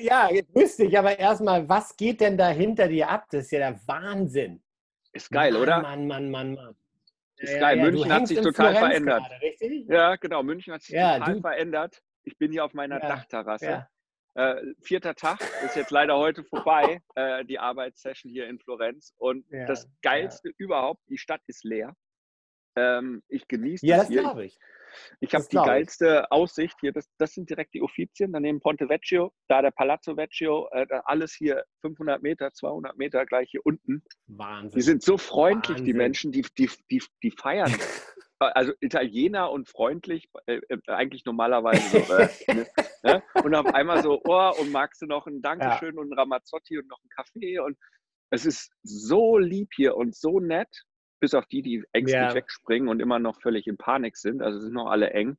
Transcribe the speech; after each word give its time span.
Ja, 0.00 0.28
grüß 0.54 0.76
dich, 0.78 0.98
aber 0.98 1.18
erstmal, 1.18 1.68
was 1.68 1.96
geht 1.96 2.20
denn 2.20 2.36
da 2.38 2.48
hinter 2.48 2.88
dir 2.88 3.08
ab? 3.08 3.26
Das 3.30 3.44
ist 3.44 3.50
ja 3.52 3.58
der 3.70 3.80
Wahnsinn. 3.86 4.62
Ist 5.12 5.30
geil, 5.30 5.52
Mann, 5.52 5.62
oder? 5.62 5.82
Mann, 5.82 6.06
Mann, 6.06 6.30
Mann, 6.30 6.54
Mann. 6.54 6.76
Ist 7.36 7.58
geil. 7.58 7.78
Ja, 7.78 7.84
München 7.84 8.12
hat 8.12 8.28
sich 8.28 8.38
total 8.40 8.72
Florenz 8.74 8.78
verändert. 8.78 9.22
Gerade, 9.28 9.42
richtig? 9.42 9.86
Ja, 9.88 10.16
genau. 10.16 10.42
München 10.42 10.72
hat 10.74 10.82
sich 10.82 10.94
Ja, 10.94 11.18
total 11.18 11.34
du- 11.34 11.40
verändert. 11.40 12.02
Ich 12.24 12.36
bin 12.38 12.52
hier 12.52 12.64
auf 12.64 12.74
meiner 12.74 13.00
Ja, 13.00 13.08
Dachterrasse. 13.08 13.66
Ja. 13.66 13.88
Äh, 14.34 14.62
vierter 14.82 15.14
Tag 15.14 15.40
ist 15.64 15.74
jetzt 15.74 15.90
leider 15.90 16.16
heute 16.16 16.44
vorbei, 16.44 17.02
äh, 17.16 17.44
die 17.44 17.58
Arbeitssession 17.58 18.30
hier 18.30 18.46
in 18.46 18.58
Florenz. 18.58 19.14
Und 19.18 19.44
Ja, 19.50 19.66
das 19.66 19.88
Geilste 20.02 20.50
überhaupt, 20.56 21.00
die 21.08 21.18
Stadt 21.18 21.40
ist 21.46 21.64
leer. 21.64 21.96
Ähm, 22.76 23.22
ich 23.28 23.48
genieße 23.48 23.84
Ja, 23.84 23.96
das 23.96 24.06
das 24.06 24.12
hier. 24.12 24.20
glaube 24.22 24.44
ich. 24.44 24.58
Ich 25.20 25.34
habe 25.34 25.44
die 25.44 25.50
glaub 25.50 25.66
ich. 25.66 25.70
geilste 25.70 26.30
Aussicht 26.30 26.76
hier. 26.80 26.92
Das, 26.92 27.08
das 27.18 27.32
sind 27.32 27.50
direkt 27.50 27.74
die 27.74 27.82
Uffizien. 27.82 28.32
Daneben 28.32 28.60
Ponte 28.60 28.88
Vecchio, 28.88 29.32
da 29.48 29.62
der 29.62 29.70
Palazzo 29.70 30.16
Vecchio. 30.16 30.68
Äh, 30.72 30.86
alles 31.04 31.34
hier 31.34 31.64
500 31.82 32.22
Meter, 32.22 32.52
200 32.52 32.96
Meter 32.96 33.26
gleich 33.26 33.50
hier 33.50 33.64
unten. 33.64 34.02
Wahnsinn. 34.26 34.78
Die 34.78 34.82
sind 34.82 35.02
so 35.02 35.18
freundlich, 35.18 35.78
die 35.78 35.82
Wahnsinn. 35.82 35.96
Menschen, 35.96 36.32
die, 36.32 36.44
die, 36.56 36.70
die, 36.90 37.02
die 37.22 37.30
feiern. 37.30 37.72
Also 38.42 38.72
Italiener 38.80 39.50
und 39.50 39.68
freundlich, 39.68 40.30
äh, 40.46 40.62
äh, 40.70 40.78
eigentlich 40.86 41.26
normalerweise 41.26 42.00
so. 42.00 42.14
Äh, 42.14 42.28
ne, 42.54 42.66
ne? 43.02 43.22
Und 43.44 43.54
auf 43.54 43.66
einmal 43.66 44.02
so, 44.02 44.18
oh, 44.24 44.52
und 44.58 44.72
magst 44.72 45.02
du 45.02 45.06
noch 45.06 45.26
ein 45.26 45.42
Dankeschön 45.42 45.98
und 45.98 46.10
ein 46.10 46.18
Ramazzotti 46.18 46.78
und 46.78 46.88
noch 46.88 47.00
einen 47.02 47.10
Kaffee? 47.10 47.58
Und 47.58 47.76
es 48.30 48.46
ist 48.46 48.72
so 48.82 49.36
lieb 49.36 49.72
hier 49.74 49.94
und 49.94 50.16
so 50.16 50.40
nett, 50.40 50.84
bis 51.20 51.34
auf 51.34 51.46
die, 51.46 51.62
die 51.62 51.84
ängstlich 51.92 52.20
Ja. 52.20 52.34
wegspringen 52.34 52.88
und 52.88 53.00
immer 53.00 53.18
noch 53.18 53.40
völlig 53.40 53.66
in 53.66 53.76
Panik 53.76 54.16
sind. 54.16 54.42
Also 54.42 54.58
sind 54.58 54.72
noch 54.74 54.86
alle 54.90 55.10
eng. 55.10 55.36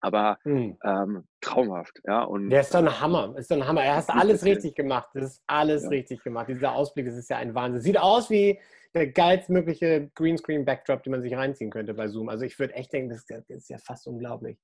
Aber 0.00 0.38
Hm. 0.42 0.76
ähm, 0.82 1.24
traumhaft, 1.40 2.00
ja. 2.04 2.22
Und 2.24 2.50
Der 2.50 2.62
ist 2.62 2.74
doch 2.74 2.80
ein 2.80 3.00
Hammer. 3.00 3.34
Ist 3.36 3.50
doch 3.52 3.56
ein 3.56 3.68
Hammer. 3.68 3.84
Er 3.84 3.96
hast 3.96 4.08
Muss 4.12 4.20
alles 4.20 4.44
richtig 4.44 4.74
gemacht. 4.74 5.08
Das 5.14 5.24
ist 5.24 5.42
alles 5.46 5.84
Ja. 5.84 5.90
richtig 5.90 6.24
gemacht. 6.24 6.48
Dieser 6.48 6.72
Ausblick, 6.74 7.06
das 7.06 7.16
ist 7.16 7.30
ja 7.30 7.36
ein 7.36 7.54
Wahnsinn. 7.54 7.82
Sieht 7.82 7.98
aus 8.00 8.28
wie 8.28 8.58
der 8.94 9.06
geilstmögliche 9.06 10.10
Greenscreen-Backdrop, 10.16 11.04
den 11.04 11.12
man 11.12 11.22
sich 11.22 11.34
reinziehen 11.36 11.70
könnte 11.70 11.94
bei 11.94 12.08
Zoom. 12.08 12.28
Also 12.28 12.44
ich 12.44 12.58
würde 12.58 12.74
echt 12.74 12.92
denken, 12.92 13.10
das 13.10 13.24
ist, 13.48 13.70
ja- 13.70 13.78
fast 13.78 14.06
unglaublich. 14.08 14.58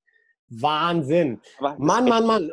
Wahnsinn. 0.49 1.39
Mann, 1.59 2.05
Mann, 2.05 2.25
Mann. 2.27 2.51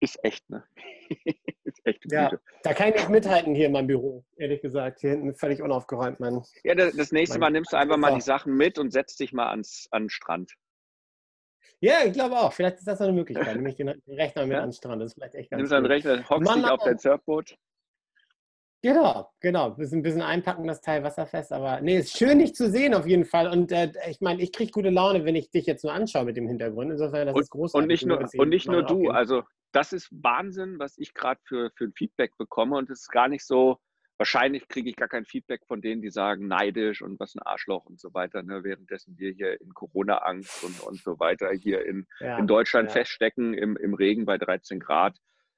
Ist 0.00 0.22
echt, 0.22 0.48
ne? 0.50 0.64
ist 1.64 1.80
echt 1.84 2.04
Ja, 2.10 2.30
da 2.62 2.74
kann 2.74 2.88
ich 2.90 2.94
nicht 2.96 3.08
mithalten 3.08 3.54
hier 3.54 3.66
in 3.66 3.72
meinem 3.72 3.86
Büro, 3.86 4.24
ehrlich 4.36 4.60
gesagt. 4.60 5.00
Hier 5.00 5.10
hinten 5.10 5.34
völlig 5.34 5.62
unaufgeräumt, 5.62 6.20
Mann. 6.20 6.42
Ja, 6.64 6.74
das, 6.74 6.94
das 6.94 7.12
nächste 7.12 7.38
Mein 7.38 7.52
Mal 7.52 7.58
nimmst 7.58 7.72
du 7.72 7.78
einfach 7.78 7.96
mal 7.96 8.14
die 8.14 8.20
Sachen 8.20 8.54
mit 8.54 8.78
und 8.78 8.92
setzt 8.92 9.18
dich 9.20 9.32
mal 9.32 9.48
ans, 9.48 9.88
an 9.90 10.04
den 10.04 10.10
Strand. 10.10 10.52
Ja, 11.80 12.04
ich 12.04 12.12
glaube 12.12 12.36
auch. 12.38 12.52
Vielleicht 12.52 12.78
ist 12.78 12.86
das 12.86 13.00
noch 13.00 13.06
eine 13.08 13.16
Möglichkeit. 13.16 13.54
Nämlich 13.56 13.76
den 13.76 13.88
Rechner 14.06 14.46
mit 14.46 14.52
Ja. 14.56 14.62
an 14.62 14.68
den 14.70 14.72
Strand. 14.74 15.02
Das 15.02 15.08
ist 15.12 15.14
vielleicht 15.14 15.34
echt 15.34 15.50
ganz 15.50 15.60
Nimmst 15.60 15.72
deinen 15.72 15.82
gut. 15.82 15.90
Rechner, 15.92 16.28
hockst 16.28 16.44
Mann, 16.44 16.62
dich 16.62 16.70
auf 16.70 16.82
dein 16.82 16.98
Surfboot. 16.98 17.56
Genau, 18.86 19.28
genau. 19.40 19.70
Ein 19.70 19.76
bisschen, 19.76 19.98
ein 19.98 20.02
bisschen 20.04 20.22
einpacken, 20.22 20.68
das 20.68 20.80
Teil 20.80 21.02
wasserfest. 21.02 21.52
Aber 21.52 21.80
nee, 21.80 21.98
ist 21.98 22.16
schön, 22.16 22.38
dich 22.38 22.54
zu 22.54 22.70
sehen 22.70 22.94
auf 22.94 23.04
jeden 23.04 23.24
Fall. 23.24 23.48
Und 23.48 23.72
äh, 23.72 23.90
ich 24.08 24.20
meine, 24.20 24.40
ich 24.40 24.52
kriege 24.52 24.70
gute 24.70 24.90
Laune, 24.90 25.24
wenn 25.24 25.34
ich 25.34 25.50
dich 25.50 25.66
jetzt 25.66 25.82
nur 25.82 25.92
anschaue 25.92 26.24
mit 26.24 26.36
dem 26.36 26.46
Hintergrund. 26.46 26.92
Insofern, 26.92 27.26
das 27.26 27.36
ist 27.36 27.50
großartig. 27.50 27.82
Und 27.82 27.88
nicht 27.88 28.06
nur, 28.06 28.40
und 28.40 28.48
nicht 28.48 28.68
nur 28.68 28.84
du. 28.84 29.10
Also 29.10 29.42
das 29.72 29.92
ist 29.92 30.08
Wahnsinn, 30.12 30.78
was 30.78 30.98
ich 30.98 31.14
gerade 31.14 31.40
für, 31.48 31.72
für 31.74 31.86
ein 31.86 31.94
Feedback 31.94 32.36
bekomme. 32.38 32.76
Und 32.76 32.88
es 32.88 33.00
ist 33.00 33.10
gar 33.10 33.26
nicht 33.26 33.44
so, 33.44 33.78
wahrscheinlich 34.18 34.68
kriege 34.68 34.88
ich 34.88 34.94
gar 34.94 35.08
kein 35.08 35.24
Feedback 35.24 35.62
von 35.66 35.82
denen, 35.82 36.00
die 36.00 36.10
sagen, 36.10 36.46
neidisch 36.46 37.02
und 37.02 37.18
was 37.18 37.34
ein 37.34 37.42
Arschloch 37.42 37.86
und 37.86 37.98
so 37.98 38.14
weiter. 38.14 38.44
Ne? 38.44 38.62
Währenddessen 38.62 39.18
wir 39.18 39.32
hier 39.32 39.60
in 39.60 39.74
Corona-Angst 39.74 40.62
und, 40.62 40.80
und 40.82 41.02
so 41.02 41.18
weiter 41.18 41.50
hier 41.50 41.84
in, 41.84 42.06
ja, 42.20 42.38
in 42.38 42.46
Deutschland 42.46 42.90
ja. 42.90 42.92
feststecken 42.92 43.52
im, 43.52 43.76
im 43.76 43.94
Regen 43.94 44.26
bei 44.26 44.38
13 44.38 44.78
Grad. 44.78 45.16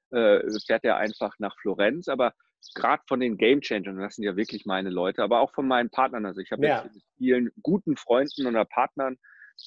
Äh, 0.09 0.39
fährt 0.65 0.83
er 0.83 0.97
einfach 0.97 1.35
nach 1.37 1.55
Florenz. 1.59 2.07
Aber 2.07 2.33
gerade 2.75 3.03
von 3.07 3.19
den 3.19 3.37
Game 3.37 3.61
Changern, 3.61 3.97
das 3.99 4.15
sind 4.15 4.25
ja 4.25 4.35
wirklich 4.35 4.65
meine 4.65 4.89
Leute, 4.89 5.23
aber 5.23 5.39
auch 5.39 5.53
von 5.53 5.67
meinen 5.67 5.89
Partnern. 5.89 6.25
Also 6.25 6.41
ich 6.41 6.51
habe 6.51 6.65
Ja. 6.65 6.83
jetzt 6.83 6.93
mit 6.93 7.03
vielen 7.17 7.51
guten 7.61 7.97
Freunden 7.97 8.45
oder 8.47 8.65
Partnern 8.65 9.17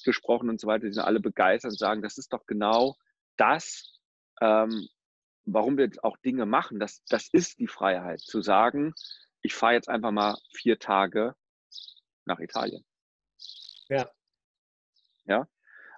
gesprochen 0.03 0.49
und 0.49 0.59
so 0.59 0.67
weiter, 0.67 0.87
die 0.87 0.93
sind 0.93 1.03
alle 1.03 1.19
begeistert 1.19 1.71
und 1.71 1.77
sagen, 1.77 2.01
das 2.01 2.17
ist 2.17 2.33
doch 2.33 2.45
genau 2.47 2.95
das, 3.37 3.99
ähm, 4.41 4.87
warum 5.45 5.77
wir 5.77 5.89
auch 6.01 6.17
Dinge 6.17 6.45
machen. 6.45 6.79
Das, 6.79 7.03
das 7.09 7.29
ist 7.31 7.59
die 7.59 7.67
Freiheit, 7.67 8.21
zu 8.21 8.41
sagen, 8.41 8.93
ich 9.41 9.53
fahre 9.53 9.73
jetzt 9.73 9.89
einfach 9.89 10.11
mal 10.11 10.37
vier 10.53 10.79
Tage 10.79 11.35
nach 12.25 12.39
Italien. 12.39 12.85
Ja. 13.89 14.09
Ja. 15.25 15.47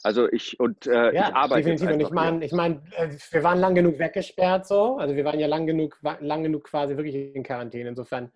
Also 0.03 0.31
ich 0.31 0.59
und 0.59 0.87
äh, 0.87 1.13
Ja, 1.13 1.29
ich 1.29 1.35
arbeite 1.35 1.69
definitiv. 1.69 1.91
Und 1.91 1.99
ich 1.99 2.11
meine, 2.11 2.45
ich 2.45 2.51
mein, 2.51 2.81
äh, 2.95 3.09
wir 3.31 3.43
waren 3.43 3.59
lang 3.59 3.75
genug 3.75 3.99
weggesperrt 3.99 4.67
so. 4.67 4.97
Also 4.97 5.15
wir 5.15 5.25
waren 5.25 5.39
ja 5.39 5.47
lang 5.47 5.65
genug, 5.65 5.99
lang 6.19 6.43
genug 6.43 6.65
quasi 6.65 6.95
wirklich 6.95 7.15
in 7.15 7.43
Quarantäne. 7.43 7.89
Insofern 7.89 8.31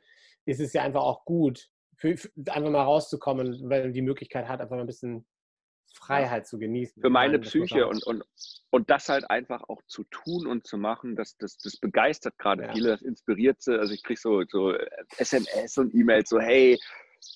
ist 0.46 0.60
es 0.60 0.74
ja 0.74 0.84
einfach 0.84 1.02
auch 1.02 1.26
gut, 1.26 1.70
für, 1.96 2.18
für, 2.18 2.30
einfach 2.48 2.72
mal 2.72 2.84
rauszukommen, 2.84 3.70
weil 3.70 3.84
man 3.84 3.94
die 3.94 4.02
Möglichkeit 4.02 4.48
hat, 4.48 4.62
einfach 4.62 4.76
mal 4.76 4.82
ein 4.82 4.88
bisschen 4.88 5.26
Freiheit 5.94 6.48
zu 6.48 6.60
genießen. 6.60 7.02
für 7.02 7.10
meine 7.10 7.40
Psyche 7.40 7.88
und, 7.88 8.04
und, 8.06 8.24
und 8.70 8.90
das 8.90 9.10
halt 9.10 9.30
einfach 9.30 9.64
auch 9.68 9.82
zu 9.88 10.04
tun 10.06 10.48
und 10.48 10.66
zu 10.66 10.78
machen, 10.78 11.16
das, 11.16 11.38
das, 11.38 11.58
das 11.58 11.78
begeistert 11.78 12.38
gerade 12.38 12.64
Ja. 12.64 12.74
viele, 12.74 12.90
das 12.90 13.02
inspiriert 13.02 13.62
sie. 13.62 13.78
Also 13.78 13.94
ich 13.94 14.04
kriege 14.04 14.20
so, 14.20 14.44
so 14.48 14.74
SMS 15.18 15.78
und 15.78 15.94
E-Mails, 15.94 16.30
so 16.30 16.40
hey, 16.40 16.74
äh, 16.74 16.78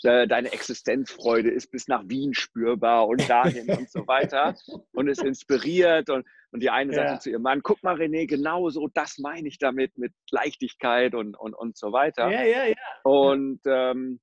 deine 0.04 0.52
Existenzfreude 0.52 1.50
ist 1.50 1.68
bis 1.72 1.88
nach 1.88 2.04
Wien 2.08 2.34
spürbar 2.34 3.08
und 3.08 3.30
dahin 3.30 3.72
und 3.72 3.90
so 3.90 4.06
weiter. 4.08 4.56
Und 4.96 5.08
es 5.08 5.22
inspiriert 5.24 6.12
und, 6.12 6.24
und 6.52 6.62
die 6.62 6.70
eine 6.70 6.94
sagt 6.94 7.10
Ja. 7.10 7.20
zu 7.20 7.32
ihrem 7.32 7.42
Mann, 7.42 7.62
guck 7.64 7.82
mal 7.82 7.96
René, 7.96 8.28
genau 8.28 8.70
so, 8.70 8.88
das 8.94 9.18
meine 9.18 9.48
ich 9.48 9.58
damit, 9.58 9.98
mit 9.98 10.14
Leichtigkeit 10.30 11.16
und, 11.16 11.36
und, 11.36 11.56
und 11.56 11.76
so 11.76 11.92
weiter. 11.92 12.30
Ja, 12.30 12.44
ja, 12.44 12.66
ja. 12.66 12.76
Und 13.02 13.62
ähm, 13.66 14.20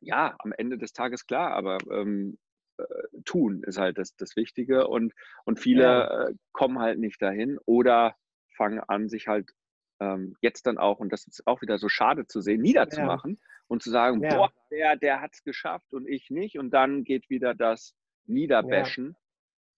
ja, 0.00 0.36
am 0.38 0.52
Ende 0.56 0.78
des 0.78 0.92
Tages 0.92 1.26
klar, 1.26 1.50
aber 1.54 1.78
ähm, 1.90 2.38
äh, 2.78 2.84
tun 3.24 3.64
ist 3.64 3.78
halt 3.78 3.98
das, 3.98 4.14
das 4.14 4.36
Wichtige 4.36 4.86
und, 4.86 5.12
und 5.44 5.58
viele 5.58 5.82
Ja. 5.82 6.28
äh, 6.28 6.34
kommen 6.52 6.78
halt 6.78 7.00
nicht 7.00 7.20
dahin 7.20 7.58
oder 7.66 8.14
fangen 8.56 8.78
an, 8.80 9.08
sich 9.08 9.26
halt 9.26 9.50
ähm, 10.00 10.36
jetzt 10.40 10.66
dann 10.66 10.78
auch, 10.78 10.98
und 10.98 11.12
das 11.12 11.26
ist 11.26 11.46
auch 11.46 11.62
wieder 11.62 11.78
so 11.78 11.88
schade 11.88 12.26
zu 12.26 12.40
sehen, 12.40 12.62
niederzumachen 12.62 13.40
und 13.68 13.82
zu 13.82 13.90
sagen, 13.90 14.22
Ja. 14.22 14.36
boah, 14.36 14.52
der, 14.70 14.96
der 14.96 15.20
hat 15.20 15.32
es 15.34 15.44
geschafft 15.44 15.92
und 15.92 16.08
ich 16.08 16.30
nicht 16.30 16.58
und 16.58 16.70
dann 16.70 17.04
geht 17.04 17.30
wieder 17.30 17.54
das 17.54 17.94
Niederbashen 18.26 19.16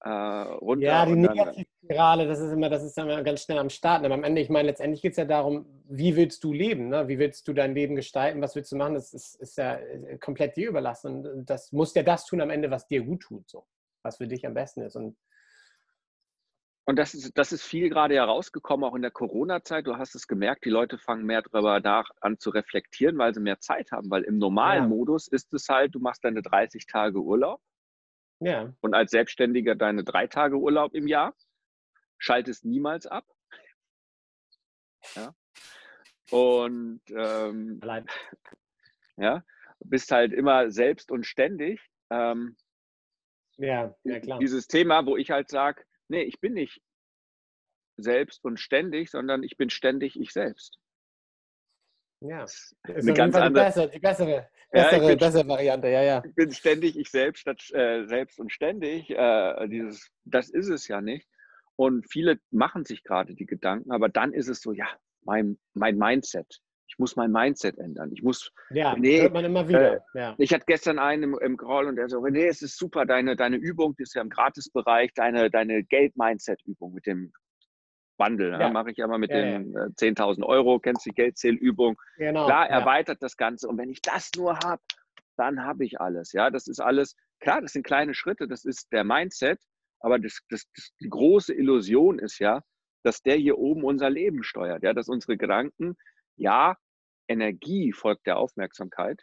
äh, 0.05 0.09
runter. 0.09 0.87
Ja, 0.87 1.07
die 1.07 1.15
Negativspirale, 1.15 2.27
das 2.27 2.41
ist 2.41 2.53
immer, 2.53 2.69
das 2.69 2.83
ist 2.83 2.99
immer 2.99 3.23
ganz 3.23 3.43
schnell 3.43 3.59
am 3.59 3.71
Start. 3.71 4.05
Aber 4.05 4.15
am 4.15 4.25
Ende, 4.25 4.41
ich 4.41 4.49
meine, 4.49 4.69
letztendlich 4.69 5.03
geht 5.03 5.13
es 5.13 5.19
ja 5.19 5.25
darum, 5.25 5.67
wie 5.89 6.17
willst 6.17 6.43
du 6.45 6.53
leben? 6.53 6.89
Ne? 6.89 7.09
Wie 7.09 7.19
willst 7.19 7.47
du 7.47 7.53
dein 7.53 7.75
Leben 7.75 7.95
gestalten? 7.95 8.41
Was 8.41 8.57
willst 8.57 8.73
du 8.73 8.77
machen? 8.77 8.95
Das 8.95 9.15
ist, 9.15 9.37
ist 9.37 9.59
ja 9.59 9.77
äh, 9.77 10.19
komplett 10.19 10.57
dir 10.57 10.69
überlassen. 10.69 11.27
Und 11.27 11.51
das 11.51 11.73
musst 11.73 11.95
ja 11.97 12.03
das 12.03 12.27
tun 12.27 12.41
am 12.41 12.51
Ende, 12.51 12.71
was 12.71 12.87
dir 12.87 13.03
gut 13.03 13.23
tut, 13.23 13.49
so. 13.49 13.67
Was 14.03 14.17
für 14.17 14.27
dich 14.27 14.45
am 14.45 14.55
besten 14.55 14.83
ist. 14.83 14.97
Und 14.97 15.17
Und 16.85 16.97
das 16.97 17.15
ist, 17.15 17.39
das 17.39 17.53
ist 17.53 17.63
viel 17.63 17.89
gerade 17.89 18.15
herausgekommen, 18.15 18.85
auch 18.85 18.97
in 18.97 19.03
der 19.03 19.13
Corona-Zeit. 19.13 19.87
Du 19.87 19.97
hast 19.97 20.15
es 20.17 20.27
gemerkt, 20.27 20.65
die 20.65 20.71
Leute 20.71 20.99
fangen 20.99 21.25
mehr 21.25 21.43
darüber 21.43 21.79
nach, 21.79 22.11
an 22.21 22.39
zu 22.39 22.51
reflektieren, 22.51 23.19
weil 23.19 23.33
sie 23.33 23.41
mehr 23.41 23.61
Zeit 23.61 23.93
haben. 23.93 24.11
Weil 24.11 24.23
im 24.25 24.39
normalen 24.39 24.85
Ja. 24.85 24.89
Modus 24.89 25.29
ist 25.29 25.55
es 25.55 25.69
halt, 25.69 25.95
du 25.95 26.01
machst 26.01 26.25
deine 26.25 26.43
30 26.43 26.87
Tage 26.87 27.21
Urlaub 27.21 27.61
ja, 28.41 28.75
und 28.81 28.95
als 28.95 29.13
Selbstständiger 29.13 29.77
deine 29.77 30.03
drei 30.03 30.27
Tage 30.27 30.57
Urlaub 30.57 30.95
im 30.95 31.07
Jahr, 31.07 31.37
schaltest 32.19 32.65
niemals 32.65 33.07
ab. 33.07 33.25
Ja. 35.15 35.35
Und 36.31 37.03
ähm, 37.09 37.79
allein. 37.83 38.07
Ja, 39.19 39.45
bist 39.85 40.11
halt 40.11 40.33
immer 40.33 40.71
selbst 40.71 41.13
und 41.13 41.27
ständig. 41.27 41.87
Ähm, 42.09 42.57
ja, 43.59 43.95
ja, 44.05 44.21
klar. 44.21 44.39
Dieses 44.39 44.67
Thema, 44.67 45.05
wo 45.05 45.19
ich 45.19 45.31
halt 45.31 45.51
sage, 45.51 45.85
nee, 46.13 46.23
ich 46.23 46.39
bin 46.41 46.53
nicht 46.53 46.81
selbst 47.97 48.45
und 48.45 48.61
ständig, 48.61 49.11
sondern 49.11 49.43
ich 49.43 49.57
bin 49.57 49.71
ständig 49.71 50.19
ich 50.21 50.33
selbst. 50.33 50.79
Ja, 52.21 52.45
ist 52.45 52.77
eine 52.85 53.15
ganz 53.15 53.35
andere, 53.35 53.65
die, 53.65 53.69
bessere, 53.69 53.91
die 53.91 53.99
bessere, 53.99 54.49
bessere, 54.71 55.03
ja, 55.03 55.09
bin, 55.09 55.19
bessere, 55.19 55.49
Variante, 55.49 55.89
ja, 55.89 56.03
ja. 56.03 56.23
Ich 56.25 56.35
bin 56.35 56.53
ständig 56.53 56.97
ich 56.97 57.11
selbst 57.11 57.41
statt 57.41 57.61
äh, 57.73 58.05
selbst 58.07 58.39
und 58.39 58.53
ständig. 58.53 59.11
Äh, 59.11 59.69
dieses, 59.69 60.09
das 60.25 60.49
ist 60.49 60.69
es 60.69 60.87
ja 60.87 61.01
nicht. 61.01 61.27
Und 61.75 62.09
viele 62.09 62.39
machen 62.51 62.85
sich 62.85 63.03
gerade 63.03 63.35
die 63.35 63.47
Gedanken, 63.47 63.91
aber 63.91 64.09
dann 64.09 64.33
ist 64.33 64.49
es 64.49 64.61
so, 64.61 64.73
ja, 64.73 64.87
mein, 65.23 65.59
mein 65.75 65.97
Mindset. 65.97 66.61
Ich 66.93 66.99
muss 66.99 67.17
mein 67.17 67.33
Mindset 67.33 67.79
ändern. 67.79 68.11
Ich 68.13 68.23
muss. 68.23 68.53
Ja, 68.71 68.95
nee, 68.95 69.23
hört 69.23 69.33
man 69.33 69.47
immer 69.47 69.67
wieder. 69.67 69.95
Äh, 69.95 70.01
ja. 70.13 70.35
Ich 70.37 70.53
hatte 70.53 70.65
gestern 70.67 70.99
einen 70.99 71.23
im, 71.23 71.39
im 71.41 71.57
Call 71.57 71.87
und 71.87 71.97
der 71.97 72.11
so, 72.11 72.21
nee, 72.27 72.47
es 72.47 72.61
ist 72.61 72.77
super, 72.77 73.07
deine, 73.07 73.35
deine 73.35 73.57
Übung, 73.57 73.97
die 73.97 74.03
ist 74.03 74.15
ja 74.15 74.21
im 74.21 74.29
Gratisbereich, 74.29 75.15
deine, 75.15 75.51
deine 75.51 75.85
Geld-Mindset-Übung 75.85 76.93
mit 76.93 77.07
dem 77.07 77.33
Bundle. 78.19 78.51
Ja. 78.51 78.59
Ne? 78.59 78.71
Mache 78.75 78.91
ich 78.91 78.99
immer 78.99 79.17
mit 79.17 79.31
ja, 79.31 79.41
den 79.41 79.73
ja. 79.73 79.85
10.000 79.85 80.41
äh, 80.41 80.45
Euro, 80.45 80.79
kennst 80.81 81.07
du 81.07 81.11
die 81.11 81.15
Geldzählübung. 81.15 81.99
Genau. 82.19 82.45
Klar, 82.45 82.69
erweitert 82.69 83.23
das 83.23 83.39
Ganze. 83.39 83.69
Und 83.69 83.79
wenn 83.79 83.89
ich 83.89 84.03
das 84.03 84.31
nur 84.37 84.59
habe, 84.63 84.83
dann 85.39 85.65
habe 85.65 85.87
ich 85.87 85.99
alles. 85.99 86.33
Ja, 86.33 86.51
das 86.51 86.69
ist 86.69 86.81
alles, 86.81 87.17
klar, 87.41 87.63
das 87.63 87.73
sind 87.73 87.87
kleine 87.87 88.13
Schritte, 88.13 88.47
das 88.47 88.67
ist 88.67 88.93
der 88.93 89.05
Mindset. 89.05 89.59
Aber 90.01 90.19
das, 90.19 90.41
das, 90.51 90.67
das, 90.77 90.93
die 91.01 91.09
große 91.09 91.55
Illusion 91.55 92.19
ist 92.19 92.39
ja, 92.39 92.61
dass 93.03 93.23
der 93.23 93.37
hier 93.37 93.57
oben 93.57 93.83
unser 93.83 94.11
Leben 94.11 94.43
steuert. 94.43 94.83
Ja, 94.83 94.93
dass 94.93 95.09
unsere 95.09 95.39
Gedanken, 95.39 95.97
ja, 96.37 96.77
Energie 97.29 97.93
folgt 97.93 98.27
der 98.27 98.39
Aufmerksamkeit. 98.39 99.23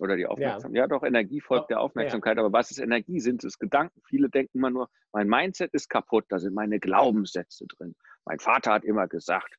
Oder 0.00 0.16
die 0.16 0.26
Aufmerksamkeit. 0.26 0.76
Ja, 0.76 0.82
ja 0.82 0.88
doch, 0.88 1.04
Energie 1.04 1.40
folgt 1.40 1.70
der 1.70 1.80
Aufmerksamkeit. 1.80 2.36
Aber 2.38 2.52
was 2.52 2.70
ist 2.70 2.78
Energie? 2.78 3.20
Sind 3.20 3.44
es 3.44 3.58
Gedanken? 3.58 4.00
Viele 4.08 4.28
denken 4.28 4.58
immer 4.58 4.70
nur, 4.70 4.90
mein 5.12 5.28
Mindset 5.28 5.72
ist 5.72 5.88
kaputt, 5.88 6.24
da 6.30 6.38
sind 6.40 6.54
meine 6.54 6.80
Glaubenssätze 6.80 7.66
drin. 7.66 7.94
Mein 8.24 8.40
Vater 8.40 8.72
hat 8.72 8.84
immer 8.84 9.06
gesagt, 9.06 9.56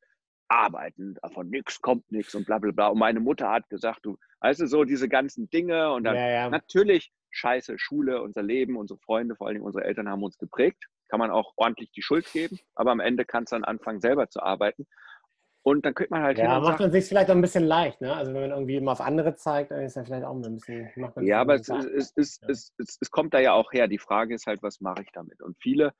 arbeiten, 0.47 1.15
von 1.33 1.49
nichts 1.49 1.81
kommt 1.81 2.11
nichts 2.11 2.35
und 2.35 2.45
bla 2.45 2.59
bla 2.59 2.71
bla. 2.71 2.87
Und 2.87 2.99
meine 2.99 3.19
Mutter 3.19 3.49
hat 3.49 3.69
gesagt, 3.69 3.99
du, 4.03 4.17
weißt 4.41 4.59
du, 4.59 4.67
so 4.67 4.83
diese 4.83 5.07
ganzen 5.07 5.49
Dinge 5.49 5.91
und 5.93 6.03
dann 6.03 6.15
ja, 6.15 6.29
ja. 6.29 6.49
natürlich 6.49 7.11
scheiße 7.31 7.77
Schule, 7.77 8.21
unser 8.21 8.43
Leben, 8.43 8.77
unsere 8.77 8.99
Freunde, 8.99 9.35
vor 9.35 9.47
allen 9.47 9.55
Dingen 9.55 9.65
unsere 9.65 9.85
Eltern 9.85 10.09
haben 10.09 10.23
uns 10.23 10.37
geprägt. 10.37 10.85
Kann 11.09 11.19
man 11.19 11.31
auch 11.31 11.53
ordentlich 11.55 11.91
die 11.91 12.01
Schuld 12.01 12.31
geben, 12.31 12.59
aber 12.73 12.91
am 12.91 12.99
Ende 12.99 13.25
kannst 13.25 13.51
du 13.51 13.57
dann 13.57 13.63
anfangen, 13.63 14.01
selber 14.01 14.29
zu 14.29 14.41
arbeiten. 14.41 14.87
Und 15.65 15.83
dann 15.83 15.95
könnte 15.95 16.13
man 16.13 16.21
halt. 16.21 16.37
Ja, 16.37 16.59
macht 16.59 16.79
man 16.79 16.91
sich 16.91 17.05
vielleicht 17.05 17.29
auch 17.29 17.35
ein 17.35 17.41
bisschen 17.41 17.63
leicht, 17.63 17.99
ne? 17.99 18.15
Also 18.15 18.33
wenn 18.33 18.41
man 18.41 18.51
irgendwie 18.51 18.75
immer 18.75 18.91
auf 18.91 19.01
andere 19.01 19.35
zeigt, 19.35 19.71
dann 19.71 19.81
ist 19.81 19.95
ja 19.95 20.03
vielleicht 20.03 20.23
auch 20.23 20.35
ein 20.35 20.41
bisschen. 20.41 20.91
ja, 21.21 21.41
aber 21.41 21.55
es, 21.55 21.69
es, 21.69 22.13
es, 22.15 22.39
ja. 22.41 22.49
es, 22.49 23.09
kommt 23.09 23.33
da 23.33 23.39
ja 23.39 23.53
auch 23.53 23.73
her. 23.73 23.87
Die 23.87 23.97
Frage 23.97 24.35
ist 24.35 24.45
halt, 24.45 24.61
was 24.61 24.79
mache 24.79 25.01
ich 25.01 25.11
damit? 25.11 25.41
Und 25.41 25.57
viele 25.59 25.93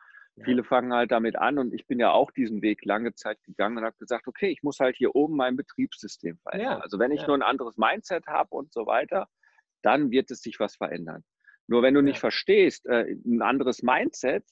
Viele 0.44 0.66
fangen 0.66 0.94
halt 0.94 1.12
damit 1.12 1.38
an 1.38 1.58
und 1.58 1.74
ich 1.74 1.88
bin 1.88 1.98
ja 1.98 2.12
auch 2.12 2.30
diesen 2.30 2.62
Weg 2.62 2.84
lange 2.84 3.14
Zeit 3.14 3.42
gegangen 3.44 3.78
und 3.78 3.86
habe 3.86 3.96
gesagt, 3.98 4.28
okay, 4.28 4.50
ich 4.50 4.64
muss 4.64 4.82
halt 4.82 4.98
hier 4.98 5.16
oben 5.16 5.38
mein 5.38 5.56
Betriebssystem 5.56 6.38
verändern. 6.40 6.74
Ja. 6.74 6.80
Also 6.80 7.00
wenn 7.00 7.12
ich 7.12 7.22
ja. 7.22 7.28
nur 7.28 7.38
ein 7.38 7.42
anderes 7.42 7.78
Mindset 7.78 8.28
habe 8.28 8.54
und 8.54 8.74
so 8.74 8.86
weiter, 8.86 9.30
dann 9.82 10.12
wird 10.12 10.30
es 10.32 10.42
sich 10.42 10.60
was 10.60 10.76
verändern. 10.76 11.24
Nur 11.68 11.84
wenn 11.84 11.94
du 11.94 12.02
nicht 12.02 12.20
verstehst, 12.20 12.86
äh, 12.86 13.16
ein 13.26 13.42
anderes 13.42 13.82
Mindset, 13.82 14.44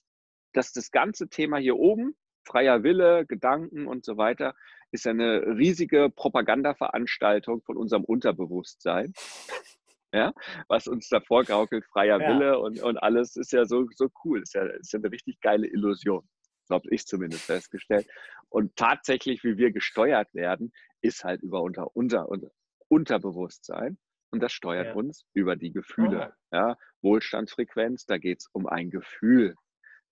dass 0.54 0.72
das 0.72 0.90
ganze 0.92 1.28
Thema 1.28 1.58
hier 1.58 1.76
oben, 1.76 2.16
freier 2.46 2.84
Wille, 2.84 3.26
Gedanken 3.26 3.86
und 3.86 4.06
so 4.06 4.16
weiter, 4.16 4.56
ist 4.94 5.08
eine 5.08 5.58
riesige 5.58 6.10
Propagandaveranstaltung 6.10 7.62
von 7.64 7.78
unserem 7.78 8.04
Unterbewusstsein 8.04 9.14
ja, 10.14 10.32
was 10.68 10.88
uns 10.88 11.10
da 11.10 11.20
vorgaukelt, 11.20 11.86
freier 11.86 12.22
ja. 12.22 12.30
Wille 12.30 12.60
und, 12.60 12.82
und 12.82 12.98
alles 12.98 13.36
ist 13.36 13.52
ja 13.52 13.66
so, 13.66 13.88
so 13.96 14.10
cool. 14.24 14.42
Ist 14.44 14.54
ja, 14.54 14.64
ist 14.64 14.94
ja 14.94 15.00
eine 15.00 15.12
richtig 15.12 15.42
geile 15.42 15.68
Illusion. 15.68 16.28
Habe 16.70 16.88
ich 16.92 17.06
zumindest 17.06 17.46
festgestellt. 17.46 18.08
Und 18.50 18.76
tatsächlich, 18.76 19.44
wie 19.44 19.58
wir 19.58 19.72
gesteuert 19.72 20.34
werden, 20.34 20.72
ist 21.02 21.24
halt 21.24 21.42
über 21.42 21.62
unser, 21.62 21.96
unser, 21.96 22.30
unser 22.30 22.52
Unterbewusstsein. 22.88 23.98
Und 24.32 24.42
das 24.42 24.54
steuert 24.54 24.88
ja. 24.88 24.94
uns 24.94 25.26
über 25.34 25.56
die 25.56 25.72
Gefühle. 25.72 26.34
Oh. 26.52 26.56
Ja, 26.56 26.78
Wohlstandsfrequenz, 27.02 28.06
da 28.06 28.18
geht 28.18 28.40
es 28.40 28.48
um 28.52 28.68
ein 28.68 28.92
Gefühl. 28.92 29.56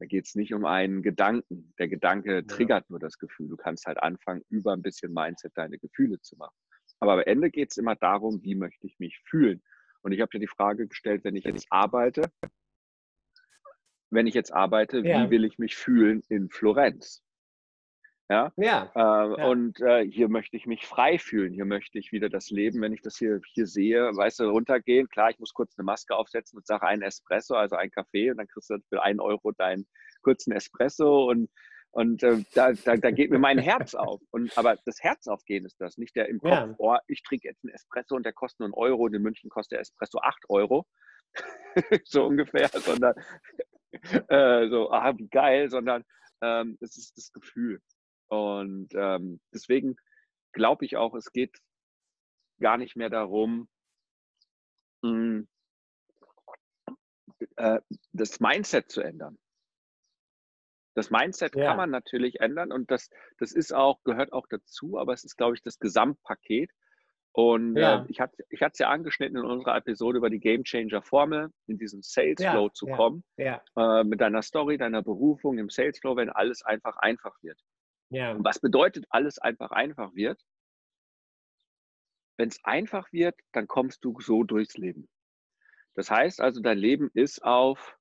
Da 0.01 0.07
geht 0.07 0.25
es 0.25 0.33
nicht 0.33 0.51
um 0.51 0.65
einen 0.65 1.03
Gedanken. 1.03 1.75
Der 1.77 1.87
Gedanke 1.87 2.43
triggert 2.47 2.89
nur 2.89 2.97
das 2.97 3.19
Gefühl. 3.19 3.49
Du 3.49 3.55
kannst 3.55 3.85
halt 3.85 4.01
anfangen, 4.01 4.43
über 4.49 4.73
ein 4.73 4.81
bisschen 4.81 5.13
Mindset 5.13 5.51
deine 5.55 5.77
Gefühle 5.77 6.19
zu 6.21 6.35
machen. 6.37 6.55
Aber 6.99 7.13
am 7.13 7.19
Ende 7.19 7.51
geht 7.51 7.69
es 7.69 7.77
immer 7.77 7.95
darum, 7.95 8.41
wie 8.41 8.55
möchte 8.55 8.87
ich 8.87 8.97
mich 8.97 9.21
fühlen. 9.29 9.61
Und 10.01 10.11
ich 10.11 10.19
habe 10.19 10.31
dir 10.31 10.39
die 10.39 10.47
Frage 10.47 10.87
gestellt, 10.87 11.23
wenn 11.23 11.35
ich 11.35 11.43
jetzt 11.43 11.67
arbeite, 11.69 12.31
wenn 14.09 14.25
ich 14.25 14.33
jetzt 14.33 14.51
arbeite, 14.51 15.01
ja. 15.01 15.23
wie 15.23 15.29
will 15.29 15.45
ich 15.45 15.59
mich 15.59 15.75
fühlen 15.75 16.23
in 16.29 16.49
Florenz? 16.49 17.23
Ja. 18.31 18.53
ja. 18.55 18.89
Äh, 18.95 18.99
ja. 18.99 19.47
Und 19.47 19.81
äh, 19.81 20.05
hier 20.05 20.29
möchte 20.29 20.55
ich 20.55 20.65
mich 20.65 20.87
frei 20.87 21.19
fühlen. 21.19 21.53
Hier 21.53 21.65
möchte 21.65 21.99
ich 21.99 22.13
wieder 22.13 22.29
das 22.29 22.49
Leben, 22.49 22.79
wenn 22.81 22.93
ich 22.93 23.01
das 23.01 23.17
hier, 23.17 23.41
hier 23.53 23.67
sehe, 23.67 24.09
weißt 24.15 24.39
du, 24.39 24.45
runtergehen. 24.45 25.09
Klar, 25.09 25.31
ich 25.31 25.39
muss 25.39 25.53
kurz 25.53 25.77
eine 25.77 25.83
Maske 25.83 26.15
aufsetzen 26.15 26.55
und 26.57 26.65
sage 26.65 26.87
einen 26.87 27.01
Espresso, 27.01 27.55
also 27.55 27.75
ein 27.75 27.91
Kaffee, 27.91 28.31
und 28.31 28.37
dann 28.37 28.47
kriegst 28.47 28.69
du 28.69 28.77
für 28.87 29.03
einen 29.03 29.19
Euro 29.19 29.51
deinen 29.51 29.85
kurzen 30.23 30.53
Espresso 30.53 31.29
und 31.29 31.49
und 31.93 32.23
äh, 32.23 32.41
da, 32.53 32.71
da, 32.71 32.95
da, 32.95 33.11
geht 33.11 33.31
mir 33.31 33.37
mein 33.37 33.57
Herz 33.59 33.95
auf. 33.95 34.21
Und, 34.31 34.57
aber 34.57 34.77
das 34.85 35.01
Herz 35.01 35.27
aufgehen 35.27 35.65
ist 35.65 35.81
das, 35.81 35.97
nicht 35.97 36.15
der 36.15 36.29
im 36.29 36.39
Kopf, 36.39 36.51
ja. 36.51 36.73
oh, 36.77 36.95
ich 37.07 37.21
trinke 37.21 37.49
jetzt 37.49 37.65
einen 37.65 37.73
Espresso 37.73 38.15
und 38.15 38.25
der 38.25 38.31
kostet 38.31 38.61
nur 38.61 38.67
einen 38.67 38.73
Euro 38.75 39.03
und 39.03 39.13
in 39.13 39.21
München 39.21 39.49
kostet 39.49 39.73
der 39.73 39.81
Espresso 39.81 40.19
acht 40.19 40.41
Euro. 40.47 40.85
so 42.05 42.27
ungefähr, 42.27 42.69
sondern 42.69 43.13
äh, 44.29 44.69
so, 44.69 44.89
ah, 44.89 45.13
wie 45.17 45.27
geil, 45.27 45.69
sondern 45.69 46.05
ähm, 46.41 46.77
es 46.79 46.97
ist 46.97 47.17
das 47.17 47.33
Gefühl. 47.33 47.81
Und 48.31 48.87
ähm, 48.93 49.41
deswegen 49.53 49.97
glaube 50.53 50.85
ich 50.85 50.95
auch, 50.95 51.13
es 51.15 51.33
geht 51.33 51.57
gar 52.61 52.77
nicht 52.77 52.95
mehr 52.95 53.09
darum, 53.09 53.67
mh, 55.01 55.09
hm, 55.09 55.47
äh, 57.57 57.81
das 58.13 58.39
Mindset 58.39 58.89
zu 58.89 59.01
ändern. 59.01 59.37
Das 60.93 61.09
Mindset 61.09 61.55
ja. 61.55 61.65
kann 61.65 61.77
man 61.77 61.89
natürlich 61.89 62.39
ändern 62.39 62.71
und 62.71 62.89
das, 62.89 63.09
das 63.37 63.51
ist 63.51 63.73
auch, 63.73 64.01
gehört 64.03 64.31
auch 64.31 64.47
dazu, 64.47 64.97
aber 64.97 65.11
es 65.11 65.25
ist, 65.25 65.35
glaube 65.35 65.55
ich, 65.55 65.61
das 65.61 65.77
Gesamtpaket. 65.79 66.71
Und 67.33 67.75
ja. 67.75 68.03
äh, 68.03 68.05
ich 68.07 68.21
hatte 68.21 68.45
ich 68.49 68.61
es 68.61 68.79
ja 68.79 68.89
angeschnitten 68.89 69.37
in 69.37 69.45
unserer 69.45 69.75
Episode 69.75 70.19
über 70.19 70.29
die 70.29 70.39
Game 70.39 70.63
Changer 70.63 71.01
Formel, 71.01 71.49
in 71.67 71.77
diesen 71.77 72.01
Sales 72.01 72.41
Flow 72.41 72.67
ja, 72.67 72.73
zu 72.73 72.85
kommen. 72.87 73.25
Äh, 73.75 74.05
mit 74.05 74.21
deiner 74.21 74.41
Story, 74.41 74.77
deiner 74.77 75.01
Berufung 75.01 75.57
im 75.57 75.69
Sales 75.69 75.99
Flow, 75.99 76.15
wenn 76.15 76.29
alles 76.29 76.63
einfach 76.63 76.95
einfach 76.95 77.35
wird. 77.41 77.59
Und 78.33 78.43
was 78.43 78.59
bedeutet 78.59 79.05
alles 79.09 79.39
einfach 79.39 79.71
einfach 79.71 80.13
wird? 80.13 80.39
Wenn 82.37 82.49
es 82.49 82.63
einfach 82.63 83.11
wird, 83.11 83.39
dann 83.51 83.67
kommst 83.67 84.03
du 84.03 84.19
so 84.19 84.43
durchs 84.43 84.77
Leben. 84.77 85.09
Das 85.95 86.09
heißt 86.09 86.41
also, 86.41 86.61
dein 86.61 86.77
Leben 86.77 87.09
ist 87.13 87.43
auf 87.43 87.97